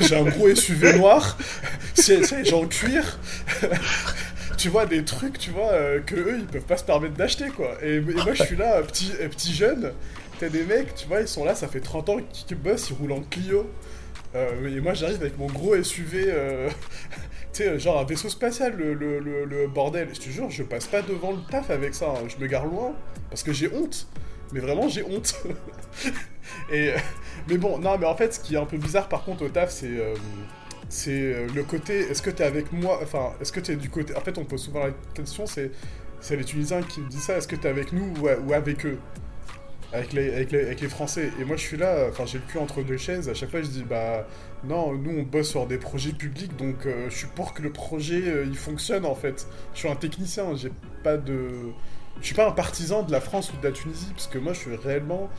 J'ai 0.00 0.16
un, 0.16 0.24
gros 0.24 0.54
SUV 0.54 0.92
noir, 0.98 1.36
c'est, 1.94 2.44
gens 2.44 2.62
en 2.62 2.66
cuir. 2.66 3.18
tu 4.56 4.68
vois 4.68 4.86
des 4.86 5.04
trucs, 5.04 5.38
tu 5.38 5.50
vois, 5.50 5.72
euh, 5.72 6.00
que 6.00 6.14
eux 6.14 6.36
ils 6.38 6.46
peuvent 6.46 6.62
pas 6.62 6.76
se 6.76 6.84
permettre 6.84 7.14
d'acheter 7.14 7.48
quoi. 7.50 7.72
Et, 7.82 7.96
et 7.96 8.00
moi 8.00 8.32
je 8.34 8.42
suis 8.44 8.56
là, 8.56 8.80
petit, 8.82 9.10
petit 9.30 9.52
jeune, 9.54 9.92
t'as 10.38 10.48
des 10.48 10.64
mecs, 10.64 10.94
tu 10.94 11.06
vois, 11.08 11.20
ils 11.20 11.28
sont 11.28 11.44
là, 11.44 11.54
ça 11.54 11.68
fait 11.68 11.80
30 11.80 12.08
ans 12.08 12.18
qu'ils 12.32 12.56
bossent, 12.56 12.90
ils 12.90 12.94
roulent 12.94 13.12
en 13.12 13.22
Clio. 13.22 13.70
Euh, 14.34 14.76
et 14.76 14.80
moi 14.80 14.94
j'arrive 14.94 15.20
avec 15.20 15.38
mon 15.38 15.46
gros 15.46 15.80
SUV, 15.80 16.26
euh, 16.28 16.68
tu 17.52 17.62
sais, 17.62 17.78
genre 17.78 18.00
un 18.00 18.04
vaisseau 18.04 18.28
spatial, 18.28 18.74
le, 18.76 18.94
le, 18.94 19.66
bordel. 19.68 20.08
Je 20.12 20.20
te 20.20 20.28
jure, 20.28 20.50
je 20.50 20.62
passe 20.62 20.86
pas 20.86 21.02
devant 21.02 21.32
le 21.32 21.38
taf 21.50 21.70
avec 21.70 21.94
ça, 21.94 22.10
hein. 22.10 22.26
je 22.28 22.42
me 22.42 22.48
gare 22.48 22.66
loin 22.66 22.94
parce 23.30 23.42
que 23.42 23.52
j'ai 23.52 23.72
honte. 23.72 24.08
Mais 24.52 24.60
vraiment, 24.60 24.88
j'ai 24.88 25.02
honte. 25.02 25.34
et, 26.70 26.90
euh, 26.90 26.96
mais 27.48 27.56
bon, 27.56 27.78
non, 27.78 27.96
mais 27.98 28.06
en 28.06 28.16
fait, 28.16 28.34
ce 28.34 28.40
qui 28.40 28.54
est 28.54 28.58
un 28.58 28.66
peu 28.66 28.76
bizarre 28.76 29.08
par 29.08 29.24
contre 29.24 29.44
au 29.44 29.48
taf, 29.48 29.70
c'est. 29.70 29.98
c'est 30.88 31.46
le 31.54 31.62
côté, 31.62 32.00
est-ce 32.10 32.22
que 32.22 32.30
t'es 32.30 32.44
avec 32.44 32.72
moi, 32.72 32.98
enfin, 33.02 33.32
est-ce 33.40 33.52
que 33.52 33.60
t'es 33.60 33.76
du 33.76 33.88
côté, 33.88 34.16
en 34.16 34.20
fait 34.20 34.36
on 34.38 34.44
pose 34.44 34.62
souvent 34.62 34.84
la 34.84 34.92
question, 35.14 35.46
c'est, 35.46 35.70
c'est 36.20 36.36
les 36.36 36.44
Tunisiens 36.44 36.82
qui 36.82 37.00
me 37.00 37.08
disent 37.08 37.22
ça, 37.24 37.36
est-ce 37.36 37.48
que 37.48 37.56
t'es 37.56 37.68
avec 37.68 37.92
nous 37.92 38.12
ou, 38.20 38.28
ou 38.28 38.52
avec 38.52 38.84
eux? 38.84 38.98
Avec 39.94 40.12
les, 40.12 40.34
avec, 40.34 40.52
les, 40.52 40.60
avec 40.60 40.80
les 40.80 40.88
Français. 40.88 41.30
Et 41.40 41.44
moi 41.44 41.56
je 41.56 41.62
suis 41.62 41.76
là, 41.76 42.06
enfin 42.10 42.26
j'ai 42.26 42.38
le 42.38 42.44
cul 42.44 42.58
entre 42.58 42.82
deux 42.82 42.96
chaises, 42.98 43.28
à 43.28 43.34
chaque 43.34 43.50
fois 43.50 43.62
je 43.62 43.68
dis, 43.68 43.84
bah 43.84 44.26
non, 44.64 44.92
nous 44.94 45.10
on 45.20 45.22
bosse 45.22 45.50
sur 45.50 45.66
des 45.66 45.78
projets 45.78 46.12
publics, 46.12 46.56
donc 46.56 46.86
euh, 46.86 47.08
je 47.10 47.16
suis 47.16 47.28
pour 47.28 47.54
que 47.54 47.62
le 47.62 47.72
projet 47.72 48.22
euh, 48.26 48.44
il 48.46 48.56
fonctionne 48.56 49.06
en 49.06 49.14
fait. 49.14 49.46
Je 49.72 49.78
suis 49.80 49.88
un 49.88 49.96
technicien, 49.96 50.54
j'ai 50.56 50.72
pas 51.02 51.16
de... 51.16 51.72
Je 52.20 52.26
suis 52.26 52.34
pas 52.34 52.48
un 52.48 52.52
partisan 52.52 53.02
de 53.02 53.12
la 53.12 53.20
France 53.20 53.52
ou 53.52 53.56
de 53.56 53.64
la 53.66 53.72
Tunisie, 53.72 54.10
parce 54.12 54.26
que 54.28 54.38
moi 54.38 54.52
je 54.52 54.60
suis 54.60 54.76
réellement... 54.76 55.30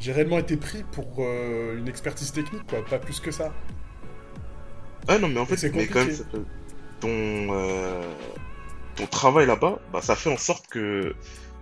J'ai 0.00 0.12
réellement 0.12 0.38
été 0.38 0.56
pris 0.56 0.82
pour 0.92 1.16
euh, 1.20 1.78
une 1.78 1.88
expertise 1.88 2.32
technique, 2.32 2.66
quoi, 2.66 2.84
pas 2.84 2.98
plus 2.98 3.20
que 3.20 3.30
ça. 3.30 3.52
Ah 5.08 5.18
non, 5.18 5.28
mais 5.28 5.40
en 5.40 5.46
fait, 5.46 5.56
C'est 5.56 5.70
mais 5.72 5.86
quand 5.86 6.00
même, 6.00 6.08
compliqué. 6.08 6.24
ton, 7.00 7.48
ton 8.96 9.06
travail 9.06 9.46
là-bas, 9.46 9.78
bah, 9.92 10.00
ça 10.02 10.16
fait 10.16 10.32
en 10.32 10.36
sorte 10.36 10.66
que 10.68 11.14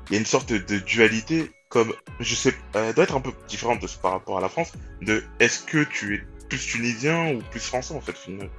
il 0.09 0.15
y 0.15 0.17
a 0.17 0.21
une 0.21 0.27
sorte 0.27 0.53
de 0.53 0.79
dualité, 0.79 1.51
comme, 1.73 1.95
je 2.21 2.35
sais, 2.35 2.53
elle 2.75 2.93
doit 2.93 3.05
être 3.05 3.17
un 3.17 3.21
peu 3.23 3.33
différente 3.49 3.81
de, 3.81 3.89
par 4.03 4.13
rapport 4.13 4.37
à 4.37 4.43
la 4.43 4.51
France, 4.51 4.73
de 5.01 5.25
est-ce 5.41 5.63
que 5.65 5.85
tu 5.85 6.17
es 6.17 6.47
plus 6.51 6.59
tunisien 6.59 7.33
ou 7.33 7.39
plus 7.51 7.61
français 7.61 7.95
en 7.95 8.01
fait, 8.03 8.13
finalement. 8.13 8.53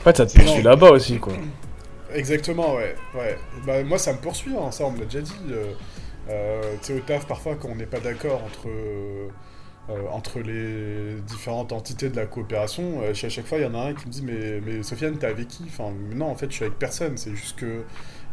En 0.00 0.02
fait, 0.02 0.18
ça 0.18 0.26
te 0.26 0.38
poursuit 0.38 0.62
là-bas 0.62 0.90
aussi, 0.90 1.18
quoi. 1.18 1.32
Exactement, 2.12 2.74
ouais. 2.74 2.94
ouais. 3.14 3.38
Bah, 3.66 3.82
moi, 3.82 3.98
ça 3.98 4.12
me 4.12 4.18
poursuit, 4.18 4.54
hein, 4.54 4.70
ça, 4.70 4.84
on 4.84 4.90
me 4.90 4.98
l'a 4.98 5.04
déjà 5.06 5.22
dit. 5.22 5.32
Euh, 5.50 5.72
euh, 6.28 6.74
tu 6.82 6.88
sais, 6.88 6.98
au 6.98 7.00
taf, 7.00 7.26
parfois, 7.26 7.56
quand 7.56 7.68
on 7.68 7.76
n'est 7.76 7.86
pas 7.86 8.00
d'accord 8.00 8.44
entre, 8.44 8.68
euh, 8.68 9.28
euh, 9.88 10.06
entre 10.10 10.40
les 10.40 11.18
différentes 11.22 11.72
entités 11.72 12.10
de 12.10 12.16
la 12.16 12.26
coopération, 12.26 13.00
euh, 13.02 13.12
à 13.12 13.14
chaque 13.14 13.46
fois, 13.46 13.56
il 13.56 13.64
y 13.64 13.66
en 13.66 13.74
a 13.74 13.78
un 13.78 13.94
qui 13.94 14.06
me 14.06 14.12
dit 14.12 14.22
Mais, 14.22 14.60
mais 14.60 14.82
Sofiane, 14.82 15.16
t'es 15.16 15.26
avec 15.26 15.48
qui? 15.48 15.64
Enfin, 15.66 15.94
non, 16.14 16.26
en 16.26 16.34
fait, 16.34 16.50
je 16.50 16.56
suis 16.56 16.64
avec 16.64 16.78
personne. 16.78 17.16
C'est 17.16 17.34
juste 17.34 17.58
que 17.58 17.84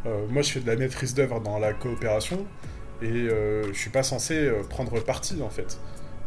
euh, 0.05 0.27
moi, 0.29 0.41
je 0.41 0.51
fais 0.51 0.60
de 0.60 0.67
la 0.67 0.75
maîtrise 0.75 1.13
d'œuvre 1.13 1.39
dans 1.39 1.58
la 1.58 1.71
coopération 1.71 2.45
et 3.01 3.08
euh, 3.08 3.67
je 3.73 3.77
suis 3.79 3.89
pas 3.89 4.03
censé 4.03 4.36
euh, 4.36 4.63
prendre 4.69 4.99
parti, 5.03 5.41
en 5.41 5.49
fait. 5.49 5.79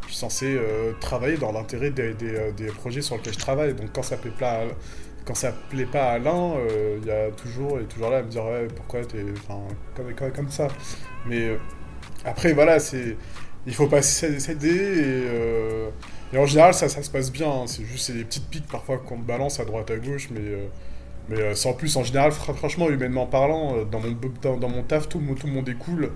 Je 0.03 0.09
suis 0.09 0.17
censé 0.17 0.47
euh, 0.57 0.93
travailler 1.01 1.37
dans 1.39 1.53
l'intérêt 1.53 1.91
des, 1.91 2.15
des, 2.15 2.67
projets 2.69 3.03
sur 3.03 3.17
lesquels 3.17 3.35
je 3.35 3.39
travaille. 3.39 3.75
Donc, 3.75 3.91
quand 3.95 4.03
ça 4.03 4.17
plaît 4.17 4.33
pas 4.39 4.63
quand 5.25 5.35
ça 5.35 5.53
plaît 5.53 5.87
pas 5.87 6.13
à 6.13 6.19
l'un, 6.19 6.55
il 7.03 7.07
y 7.07 7.11
a 7.11 7.31
toujours, 7.33 7.79
toujours 7.89 8.11
là 8.11 8.19
à 8.19 8.23
me 8.23 8.29
dire 8.31 8.45
ouais, 8.47 8.67
pourquoi 8.75 9.05
t'es, 9.05 9.19
comme, 9.95 10.15
comme, 10.15 10.33
comme 10.33 10.51
ça. 10.51 10.69
Mais 11.27 11.51
après, 12.25 12.53
voilà, 12.55 12.81
c'est, 12.81 13.17
il 13.67 13.75
faut 13.75 13.89
pas 13.89 14.03
s'aider 14.03 14.69
et, 16.33 16.37
et 16.37 16.39
en 16.39 16.47
général, 16.47 16.75
ça, 16.75 16.89
ça 16.89 17.03
se 17.03 17.11
passe 17.11 17.31
bien. 17.33 17.51
hein. 17.51 17.67
C'est 17.67 17.85
juste 17.85 18.11
des 18.13 18.25
petites 18.25 18.49
piques 18.51 18.69
parfois 18.71 18.99
qu'on 18.99 19.19
balance 19.19 19.61
à 19.61 19.65
droite 19.65 19.91
à 19.91 19.97
gauche, 19.99 20.29
mais 20.31 20.69
mais 21.29 21.55
sans 21.55 21.75
plus. 21.75 21.97
En 21.97 22.05
général, 22.05 22.31
fr- 22.33 22.55
franchement, 22.55 22.89
humainement 22.91 23.27
parlant, 23.27 23.85
dans 23.85 24.01
mon 24.01 24.69
mon 24.69 24.83
taf, 24.83 25.09
tout, 25.09 25.21
tout 25.39 25.47
le 25.47 25.53
monde 25.53 25.69
est 25.69 25.75
cool. 25.75 26.11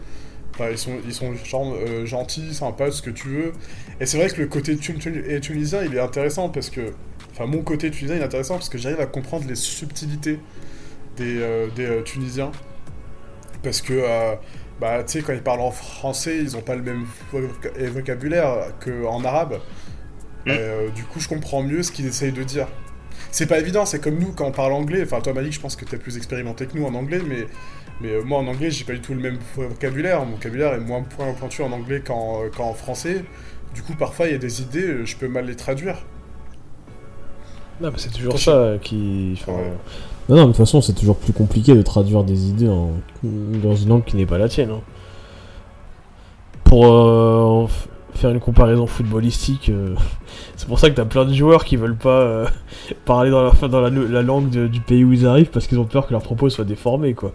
Enfin, 0.54 0.68
ils 0.70 0.78
sont, 0.78 0.98
ils 1.06 1.14
sont 1.14 1.34
genre, 1.44 1.74
euh, 1.74 2.04
gentils, 2.06 2.54
sympas, 2.54 2.90
ce 2.90 3.00
que 3.02 3.10
tu 3.10 3.28
veux. 3.28 3.52
Et 4.00 4.06
c'est 4.06 4.18
vrai 4.18 4.28
que 4.28 4.40
le 4.40 4.46
côté 4.48 4.76
tun- 4.76 4.94
tun- 4.98 5.14
et 5.26 5.40
tunisien, 5.40 5.82
il 5.84 5.94
est 5.96 6.00
intéressant 6.00 6.48
parce 6.48 6.70
que 6.70 6.92
Enfin, 7.34 7.46
mon 7.46 7.62
côté 7.62 7.90
tunisien 7.90 8.16
il 8.16 8.20
est 8.20 8.24
intéressant 8.26 8.56
parce 8.56 8.68
que 8.68 8.76
j'arrive 8.76 9.00
à 9.00 9.06
comprendre 9.06 9.46
les 9.48 9.54
subtilités 9.54 10.38
des, 11.16 11.38
euh, 11.40 11.68
des 11.74 11.86
euh, 11.86 12.02
Tunisiens. 12.02 12.52
Parce 13.62 13.80
que, 13.80 14.02
bah, 14.80 15.02
tu 15.04 15.12
sais, 15.12 15.22
quand 15.22 15.32
ils 15.32 15.40
parlent 15.42 15.60
en 15.60 15.70
français, 15.70 16.38
ils 16.38 16.56
ont 16.56 16.60
pas 16.62 16.74
le 16.74 16.82
même 16.82 17.06
vocabulaire 17.32 18.72
qu'en 18.84 19.24
arabe. 19.24 19.60
Mm. 20.46 20.50
Et, 20.50 20.90
du 20.94 21.04
coup, 21.04 21.20
je 21.20 21.28
comprends 21.28 21.62
mieux 21.62 21.82
ce 21.82 21.92
qu'ils 21.92 22.06
essayent 22.06 22.32
de 22.32 22.42
dire. 22.42 22.66
C'est 23.32 23.46
pas 23.46 23.58
évident, 23.58 23.84
c'est 23.86 23.98
comme 24.00 24.18
nous 24.18 24.30
quand 24.32 24.46
on 24.46 24.52
parle 24.52 24.72
anglais. 24.72 25.02
Enfin, 25.02 25.20
toi, 25.20 25.32
Malik, 25.32 25.52
je 25.54 25.60
pense 25.60 25.74
que 25.74 25.84
t'es 25.84 25.96
plus 25.96 26.16
expérimenté 26.16 26.66
que 26.66 26.78
nous 26.78 26.84
en 26.86 26.94
anglais, 26.94 27.20
mais, 27.26 27.46
mais 28.00 28.10
euh, 28.10 28.22
moi 28.22 28.38
en 28.38 28.46
anglais, 28.46 28.70
j'ai 28.70 28.84
pas 28.84 28.92
du 28.92 29.00
tout 29.00 29.14
le 29.14 29.20
même 29.20 29.38
vocabulaire. 29.56 30.24
Mon 30.24 30.32
vocabulaire 30.36 30.74
est 30.74 30.80
moins 30.80 31.02
point- 31.02 31.32
pointu 31.32 31.62
en 31.62 31.72
anglais 31.72 32.00
qu'en 32.06 32.42
euh, 32.44 32.48
qu'en 32.56 32.72
français. 32.74 33.24
Du 33.74 33.82
coup, 33.82 33.94
parfois, 33.98 34.26
il 34.26 34.32
y 34.32 34.34
a 34.34 34.38
des 34.38 34.60
idées, 34.62 34.86
euh, 34.86 35.06
je 35.06 35.16
peux 35.16 35.28
mal 35.28 35.46
les 35.46 35.56
traduire. 35.56 35.96
Non, 37.80 37.90
mais 37.90 37.96
c'est 37.98 38.10
toujours 38.10 38.38
ça 38.38 38.74
qui. 38.82 39.32
enfin, 39.40 39.52
Ouais. 39.52 39.72
Non, 40.28 40.36
non, 40.36 40.42
mais 40.42 40.46
de 40.48 40.52
toute 40.52 40.58
façon, 40.58 40.80
c'est 40.82 40.92
toujours 40.92 41.16
plus 41.16 41.32
compliqué 41.32 41.74
de 41.74 41.82
traduire 41.82 42.22
des 42.22 42.48
idées 42.50 42.68
en... 42.68 42.90
dans 43.24 43.74
une 43.74 43.88
langue 43.88 44.04
qui 44.04 44.16
n'est 44.16 44.26
pas 44.26 44.38
la 44.38 44.48
tienne. 44.48 44.70
hein. 44.70 44.80
Pour 46.64 46.86
euh, 46.86 47.66
faire 48.14 48.30
une 48.30 48.40
comparaison 48.40 48.86
footballistique, 48.86 49.68
euh, 49.70 49.94
c'est 50.56 50.68
pour 50.68 50.78
ça 50.78 50.90
que 50.90 50.94
t'as 50.94 51.04
plein 51.04 51.24
de 51.24 51.32
joueurs 51.34 51.64
qui 51.64 51.76
veulent 51.76 51.96
pas 51.96 52.20
euh, 52.20 52.46
parler 53.04 53.30
dans, 53.30 53.42
la, 53.44 53.68
dans 53.68 53.80
la, 53.80 53.90
la 53.90 54.22
langue 54.22 54.50
de- 54.50 54.66
du 54.68 54.80
pays 54.80 55.04
où 55.04 55.12
ils 55.12 55.26
arrivent 55.26 55.50
parce 55.50 55.66
qu'ils 55.66 55.78
ont 55.78 55.84
peur 55.84 56.06
que 56.06 56.12
leur 56.12 56.22
propos 56.22 56.48
soit 56.50 56.64
déformé, 56.64 57.14
quoi. 57.14 57.32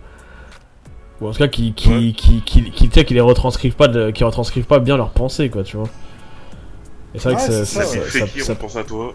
Ou 1.20 1.28
en 1.28 1.32
tout 1.32 1.40
cas, 1.40 1.48
qui, 1.48 1.74
qui, 1.74 1.90
Ouais. 1.90 2.12
qui, 2.16 2.42
qui, 2.42 2.72
qui, 2.90 3.13
les 3.13 3.22
retranscrivent 3.22 3.76
pas, 3.76 3.88
de- 3.88 4.12
qui 4.12 4.24
retranscrivent 4.24 4.66
pas 4.66 4.80
bien 4.80 4.98
leurs 4.98 5.10
pensées, 5.10 5.50
quoi, 5.50 5.63
tu 5.63 5.78
vois. 5.78 5.88
Et 7.16 7.20
c'est 7.20 7.30
vrai 7.32 7.36
que 7.36 7.42
ça, 7.42 7.66
c'est 7.66 7.66
ça, 7.66 7.84
ça- 7.84 8.02
Ça, 8.04 8.20
ça- 8.20 8.28
qui 8.28 8.40
ça- 8.42 8.54
on 8.54 8.56
pense 8.56 8.76
à 8.76 8.84
toi 8.84 9.13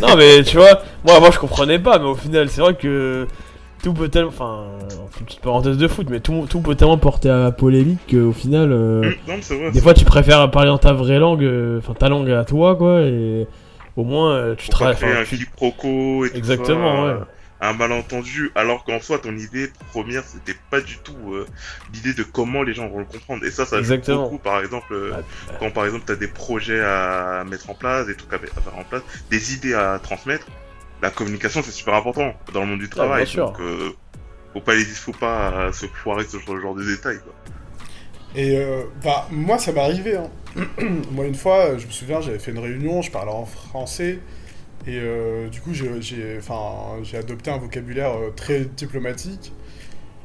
non 0.00 0.14
mais 0.16 0.44
tu 0.44 0.56
vois, 0.58 0.80
moi 1.04 1.18
moi 1.18 1.30
je 1.32 1.40
comprenais 1.40 1.80
pas, 1.80 1.98
mais 1.98 2.04
au 2.04 2.14
final 2.14 2.48
c'est 2.48 2.60
vrai 2.60 2.74
que 2.76 3.26
tout 3.82 3.92
peut 3.92 4.08
tellement, 4.08 4.28
enfin, 4.28 4.64
une 5.20 5.26
petite 5.26 5.40
parenthèse 5.40 5.76
de 5.76 5.88
foot, 5.88 6.06
mais 6.10 6.20
tout, 6.20 6.46
tout 6.48 6.60
peut 6.60 6.74
tellement 6.74 6.98
porter 6.98 7.28
à 7.30 7.50
polémique 7.50 8.00
qu'au 8.10 8.32
final, 8.32 8.70
euh, 8.72 9.02
Non, 9.28 9.36
vrai. 9.38 9.70
des 9.72 9.80
fois 9.80 9.94
tu 9.94 10.04
préfères 10.04 10.50
parler 10.50 10.68
dans 10.68 10.78
ta 10.78 10.92
vraie 10.92 11.18
langue, 11.18 11.44
euh, 11.44 11.78
enfin 11.78 11.94
ta 11.94 12.08
langue 12.08 12.30
à 12.30 12.44
toi 12.44 12.76
quoi, 12.76 13.00
et 13.02 13.46
au 13.96 14.04
moins 14.04 14.32
euh, 14.32 14.54
tu 14.56 14.68
travailles. 14.68 14.96
un 15.02 15.24
tu- 15.24 15.36
quiproquo 15.38 16.24
et 16.24 16.30
tout 16.30 16.36
Exactement, 16.36 17.06
ça, 17.08 17.14
ouais. 17.14 17.20
un 17.60 17.72
malentendu, 17.74 18.50
alors 18.54 18.84
qu'en 18.84 19.00
soi, 19.00 19.18
ton 19.18 19.36
idée 19.36 19.70
première, 19.92 20.22
c'était 20.24 20.56
pas 20.70 20.80
du 20.80 20.98
tout 20.98 21.14
l'idée 21.94 22.12
de 22.14 22.22
comment 22.24 22.62
les 22.62 22.74
gens 22.74 22.88
vont 22.88 22.98
le 22.98 23.04
comprendre. 23.04 23.44
Et 23.44 23.50
ça, 23.50 23.66
ça 23.66 23.80
joue 23.82 23.96
beaucoup, 24.06 24.38
par 24.38 24.60
exemple, 24.60 24.92
Ouais. 24.94 25.18
quand 25.60 25.70
par 25.70 25.84
exemple, 25.86 26.04
t'as 26.06 26.16
des 26.16 26.26
projets 26.28 26.80
à 26.80 27.44
mettre 27.48 27.70
en 27.70 27.74
place, 27.74 28.06
des 28.06 28.16
trucs 28.16 28.32
à, 28.32 28.36
à 28.36 28.38
faire 28.38 28.78
en 28.78 28.84
place, 28.84 29.02
des 29.30 29.54
idées 29.54 29.74
à 29.74 30.00
transmettre, 30.02 30.46
la 31.02 31.10
communication, 31.10 31.62
c'est 31.62 31.72
super 31.72 31.94
important 31.94 32.34
dans 32.52 32.60
le 32.62 32.66
monde 32.66 32.80
du 32.80 32.88
travail. 32.88 33.24
bien 33.24 33.32
sûr. 33.32 33.46
Donc, 33.46 33.60
euh, 33.60 33.90
faut 34.52 34.60
pas, 34.62 34.74
les, 34.74 34.84
faut 34.84 35.12
pas 35.12 35.68
euh, 35.68 35.72
se 35.72 35.86
foirer 35.86 36.26
sur 36.26 36.40
ce 36.42 36.60
genre 36.60 36.74
de 36.74 36.84
détails, 36.84 37.20
quoi. 37.22 37.34
Et 38.34 38.56
euh, 38.56 38.84
bah, 39.02 39.26
moi, 39.30 39.58
ça 39.58 39.72
m'est 39.72 39.80
arrivé. 39.80 40.16
Hein. 40.16 40.30
moi, 41.10 41.26
une 41.26 41.34
fois, 41.34 41.66
euh, 41.72 41.78
je 41.78 41.86
me 41.86 41.92
souviens, 41.92 42.20
j'avais 42.20 42.38
fait 42.38 42.50
une 42.52 42.58
réunion, 42.58 43.02
je 43.02 43.10
parlais 43.10 43.30
en 43.32 43.44
français. 43.46 44.20
Et 44.86 44.98
euh, 45.00 45.48
du 45.48 45.60
coup, 45.60 45.74
j'ai- 45.74 46.02
j'ai 46.02 46.38
enfin, 46.38 47.02
j'ai 47.02 47.18
adopté 47.18 47.50
un 47.50 47.58
vocabulaire 47.58 48.12
euh, 48.16 48.30
très 48.34 48.60
diplomatique. 48.64 49.52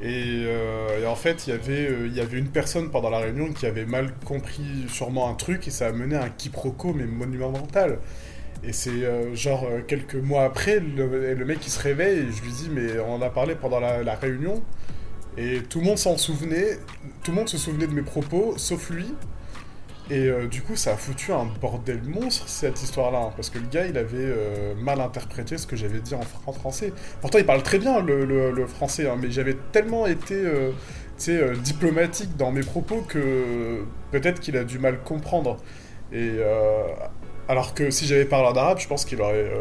Et, 0.01 0.43
euh, 0.45 1.01
et 1.03 1.07
en 1.07 1.15
fait, 1.15 1.47
il 1.47 1.51
y 1.51 1.53
avait, 1.53 1.87
euh, 1.89 2.07
il 2.07 2.15
y 2.15 2.21
avait 2.21 2.37
une 2.39 2.49
personne 2.49 2.91
pendant 2.91 3.09
la 3.09 3.19
réunion 3.19 3.51
qui 3.53 3.65
avait 3.65 3.85
mal 3.85 4.13
compris 4.25 4.85
sûrement 4.89 5.29
un 5.29 5.33
truc 5.35 5.67
et 5.67 5.71
ça 5.71 5.87
a 5.87 5.91
mené 5.91 6.15
à 6.15 6.23
un 6.23 6.29
quiproquo 6.29 6.93
mais 6.93 7.05
monumental. 7.05 7.99
Et 8.63 8.73
c'est 8.73 8.89
euh, 8.89 9.35
genre 9.35 9.65
euh, 9.65 9.81
quelques 9.87 10.15
mois 10.15 10.43
après, 10.43 10.79
le, 10.79 11.45
mec 11.45 11.59
il 11.65 11.69
se 11.69 11.79
réveille 11.79 12.19
et 12.19 12.31
je 12.31 12.41
lui 12.41 12.51
dis 12.51 12.69
mais 12.71 12.99
on 12.99 13.21
a 13.21 13.29
parlé 13.29 13.55
pendant 13.55 13.79
la, 13.79 14.15
réunion 14.15 14.63
et 15.37 15.61
tout 15.61 15.79
le 15.79 15.85
monde 15.85 15.97
s'en 15.97 16.17
souvenait, 16.17 16.79
tout 17.23 17.31
le 17.31 17.37
monde 17.37 17.49
se 17.49 17.57
souvenait 17.57 17.87
de 17.87 17.93
mes 17.93 18.01
propos 18.01 18.55
sauf 18.57 18.89
lui. 18.89 19.13
Et 20.09 20.29
euh, 20.29 20.47
du 20.47 20.61
coup, 20.61 20.77
ça 20.77 20.93
a 20.93 20.95
foutu 20.95 21.33
un 21.33 21.45
bordel 21.59 22.01
monstre 22.01 22.47
cette 22.47 22.81
histoire-là, 22.81 23.19
hein, 23.19 23.33
parce 23.35 23.49
que 23.49 23.59
le 23.59 23.67
gars, 23.67 23.85
il 23.87 23.97
avait 23.97 24.33
mal 24.81 25.01
interprété 25.01 25.57
ce 25.57 25.67
que 25.67 25.75
j'avais 25.75 25.99
dit 25.99 26.15
en, 26.15 26.21
fr- 26.21 26.47
en 26.47 26.53
français. 26.53 26.93
Pourtant, 27.19 27.39
il 27.39 27.45
parle 27.45 27.61
très 27.61 27.77
bien 27.77 28.01
le, 28.01 28.65
français, 28.67 29.09
hein, 29.09 29.17
mais 29.21 29.31
j'avais 29.31 29.57
tellement 29.73 30.07
été, 30.07 30.41
diplomatique 31.61 32.37
dans 32.37 32.51
mes 32.51 32.61
propos 32.61 33.01
que 33.01 33.83
peut-être 34.11 34.39
qu'il 34.39 34.55
a 34.55 34.63
du 34.63 34.79
mal 34.79 35.03
comprendre. 35.03 35.57
Et 36.11 36.35
euh, 36.39 36.83
alors 37.47 37.73
que 37.73 37.89
si 37.91 38.05
j'avais 38.05 38.25
parlé 38.25 38.47
en 38.47 38.55
arabe, 38.55 38.79
je 38.79 38.87
pense 38.87 39.05
qu'il 39.05 39.21
aurait 39.21 39.51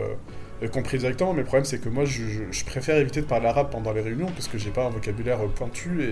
euh, 0.62 0.68
compris 0.68 0.98
directement. 0.98 1.32
Mais 1.32 1.40
le 1.40 1.46
problème, 1.46 1.64
c'est 1.64 1.80
que 1.80 1.88
moi, 1.88 2.04
je, 2.04 2.64
préfère 2.64 2.96
éviter 2.96 3.20
de 3.20 3.26
parler 3.26 3.46
arabe 3.46 3.70
pendant 3.70 3.92
les 3.92 4.00
réunions 4.00 4.26
parce 4.26 4.48
que 4.48 4.58
j'ai 4.58 4.70
pas 4.70 4.84
un 4.84 4.90
vocabulaire 4.90 5.40
euh, 5.44 5.48
pointu 5.48 6.02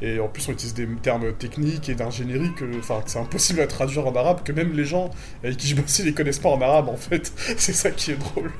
et 0.00 0.20
en 0.20 0.28
plus, 0.28 0.48
on 0.48 0.52
utilise 0.52 0.74
des 0.74 0.86
termes 1.02 1.32
techniques 1.32 1.88
et 1.88 1.94
d'ingénierie 1.94 2.52
que, 2.54 2.64
enfin, 2.78 3.02
c'est 3.06 3.18
impossible 3.18 3.60
à 3.60 3.66
traduire 3.66 4.06
en 4.06 4.14
arabe, 4.14 4.42
que 4.44 4.52
même 4.52 4.72
les 4.72 4.84
gens 4.84 5.10
avec 5.42 5.56
qui 5.56 5.66
je 5.66 5.74
bosse, 5.74 5.98
ils 5.98 6.06
les 6.06 6.14
connaissent 6.14 6.38
pas 6.38 6.50
en 6.50 6.60
arabe, 6.60 6.88
en 6.88 6.96
fait. 6.96 7.32
c'est 7.56 7.72
ça 7.72 7.90
qui 7.90 8.12
est 8.12 8.16
drôle. 8.16 8.52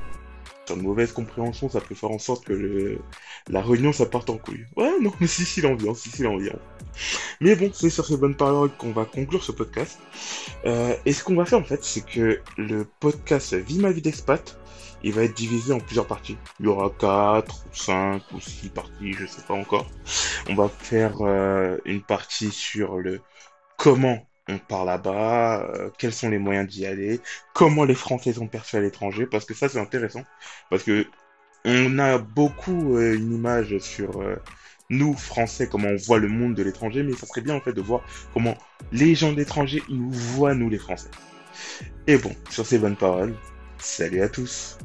Une 0.74 0.82
mauvaise 0.82 1.12
compréhension, 1.12 1.68
ça 1.68 1.80
peut 1.80 1.94
faire 1.94 2.10
en 2.10 2.18
sorte 2.18 2.44
que 2.44 2.52
le... 2.52 2.98
la 3.48 3.62
réunion, 3.62 3.92
ça 3.92 4.06
parte 4.06 4.30
en 4.30 4.38
couille. 4.38 4.66
Ouais, 4.76 4.92
non, 5.00 5.12
mais 5.20 5.26
si, 5.26 5.44
si, 5.44 5.60
l'ambiance, 5.60 6.00
si, 6.00 6.10
si, 6.10 6.22
l'ambiance. 6.22 6.60
Mais 7.40 7.54
bon, 7.54 7.70
c'est 7.72 7.90
sur 7.90 8.06
ces 8.06 8.16
bonnes 8.16 8.36
paroles 8.36 8.70
qu'on 8.76 8.92
va 8.92 9.04
conclure 9.04 9.42
ce 9.42 9.52
podcast. 9.52 9.98
Euh, 10.66 10.94
et 11.06 11.12
ce 11.12 11.22
qu'on 11.24 11.36
va 11.36 11.44
faire, 11.44 11.58
en 11.58 11.64
fait, 11.64 11.84
c'est 11.84 12.04
que 12.04 12.40
le 12.56 12.86
podcast 13.00 13.54
Vie 13.54 13.78
ma 13.78 13.90
vie 13.90 14.02
d'expat, 14.02 14.58
il 15.02 15.12
va 15.12 15.22
être 15.22 15.34
divisé 15.34 15.72
en 15.72 15.78
plusieurs 15.78 16.06
parties. 16.06 16.36
Il 16.60 16.66
y 16.66 16.68
aura 16.68 16.90
4, 16.98 17.66
ou 17.66 17.74
5 17.74 18.22
ou 18.32 18.40
6 18.40 18.68
parties, 18.70 19.12
je 19.12 19.26
sais 19.26 19.42
pas 19.42 19.54
encore. 19.54 19.86
On 20.48 20.54
va 20.54 20.68
faire 20.68 21.18
euh, 21.20 21.78
une 21.84 22.02
partie 22.02 22.50
sur 22.50 22.96
le 22.96 23.20
comment 23.76 24.27
on 24.48 24.58
part 24.58 24.84
là-bas, 24.84 25.62
euh, 25.62 25.90
quels 25.98 26.12
sont 26.12 26.30
les 26.30 26.38
moyens 26.38 26.68
d'y 26.68 26.86
aller, 26.86 27.20
comment 27.52 27.84
les 27.84 27.94
Français 27.94 28.32
sont 28.32 28.48
perçus 28.48 28.76
à 28.76 28.80
l'étranger, 28.80 29.26
parce 29.26 29.44
que 29.44 29.54
ça 29.54 29.68
c'est 29.68 29.78
intéressant, 29.78 30.24
parce 30.70 30.82
que 30.82 31.06
on 31.64 31.98
a 31.98 32.18
beaucoup 32.18 32.96
euh, 32.96 33.16
une 33.16 33.34
image 33.34 33.78
sur 33.78 34.22
euh, 34.22 34.36
nous 34.90 35.14
Français, 35.14 35.68
comment 35.68 35.88
on 35.88 35.96
voit 35.96 36.18
le 36.18 36.28
monde 36.28 36.54
de 36.54 36.62
l'étranger, 36.62 37.02
mais 37.02 37.12
ça 37.12 37.26
serait 37.26 37.42
bien 37.42 37.54
en 37.54 37.60
fait 37.60 37.72
de 37.72 37.80
voir 37.82 38.02
comment 38.32 38.56
les 38.92 39.14
gens 39.14 39.32
de 39.32 39.36
l'étranger 39.36 39.82
nous 39.88 40.10
voient 40.10 40.54
nous 40.54 40.70
les 40.70 40.78
Français. 40.78 41.10
Et 42.06 42.16
bon, 42.16 42.34
sur 42.48 42.64
ces 42.64 42.78
bonnes 42.78 42.96
paroles, 42.96 43.34
salut 43.78 44.22
à 44.22 44.28
tous. 44.28 44.78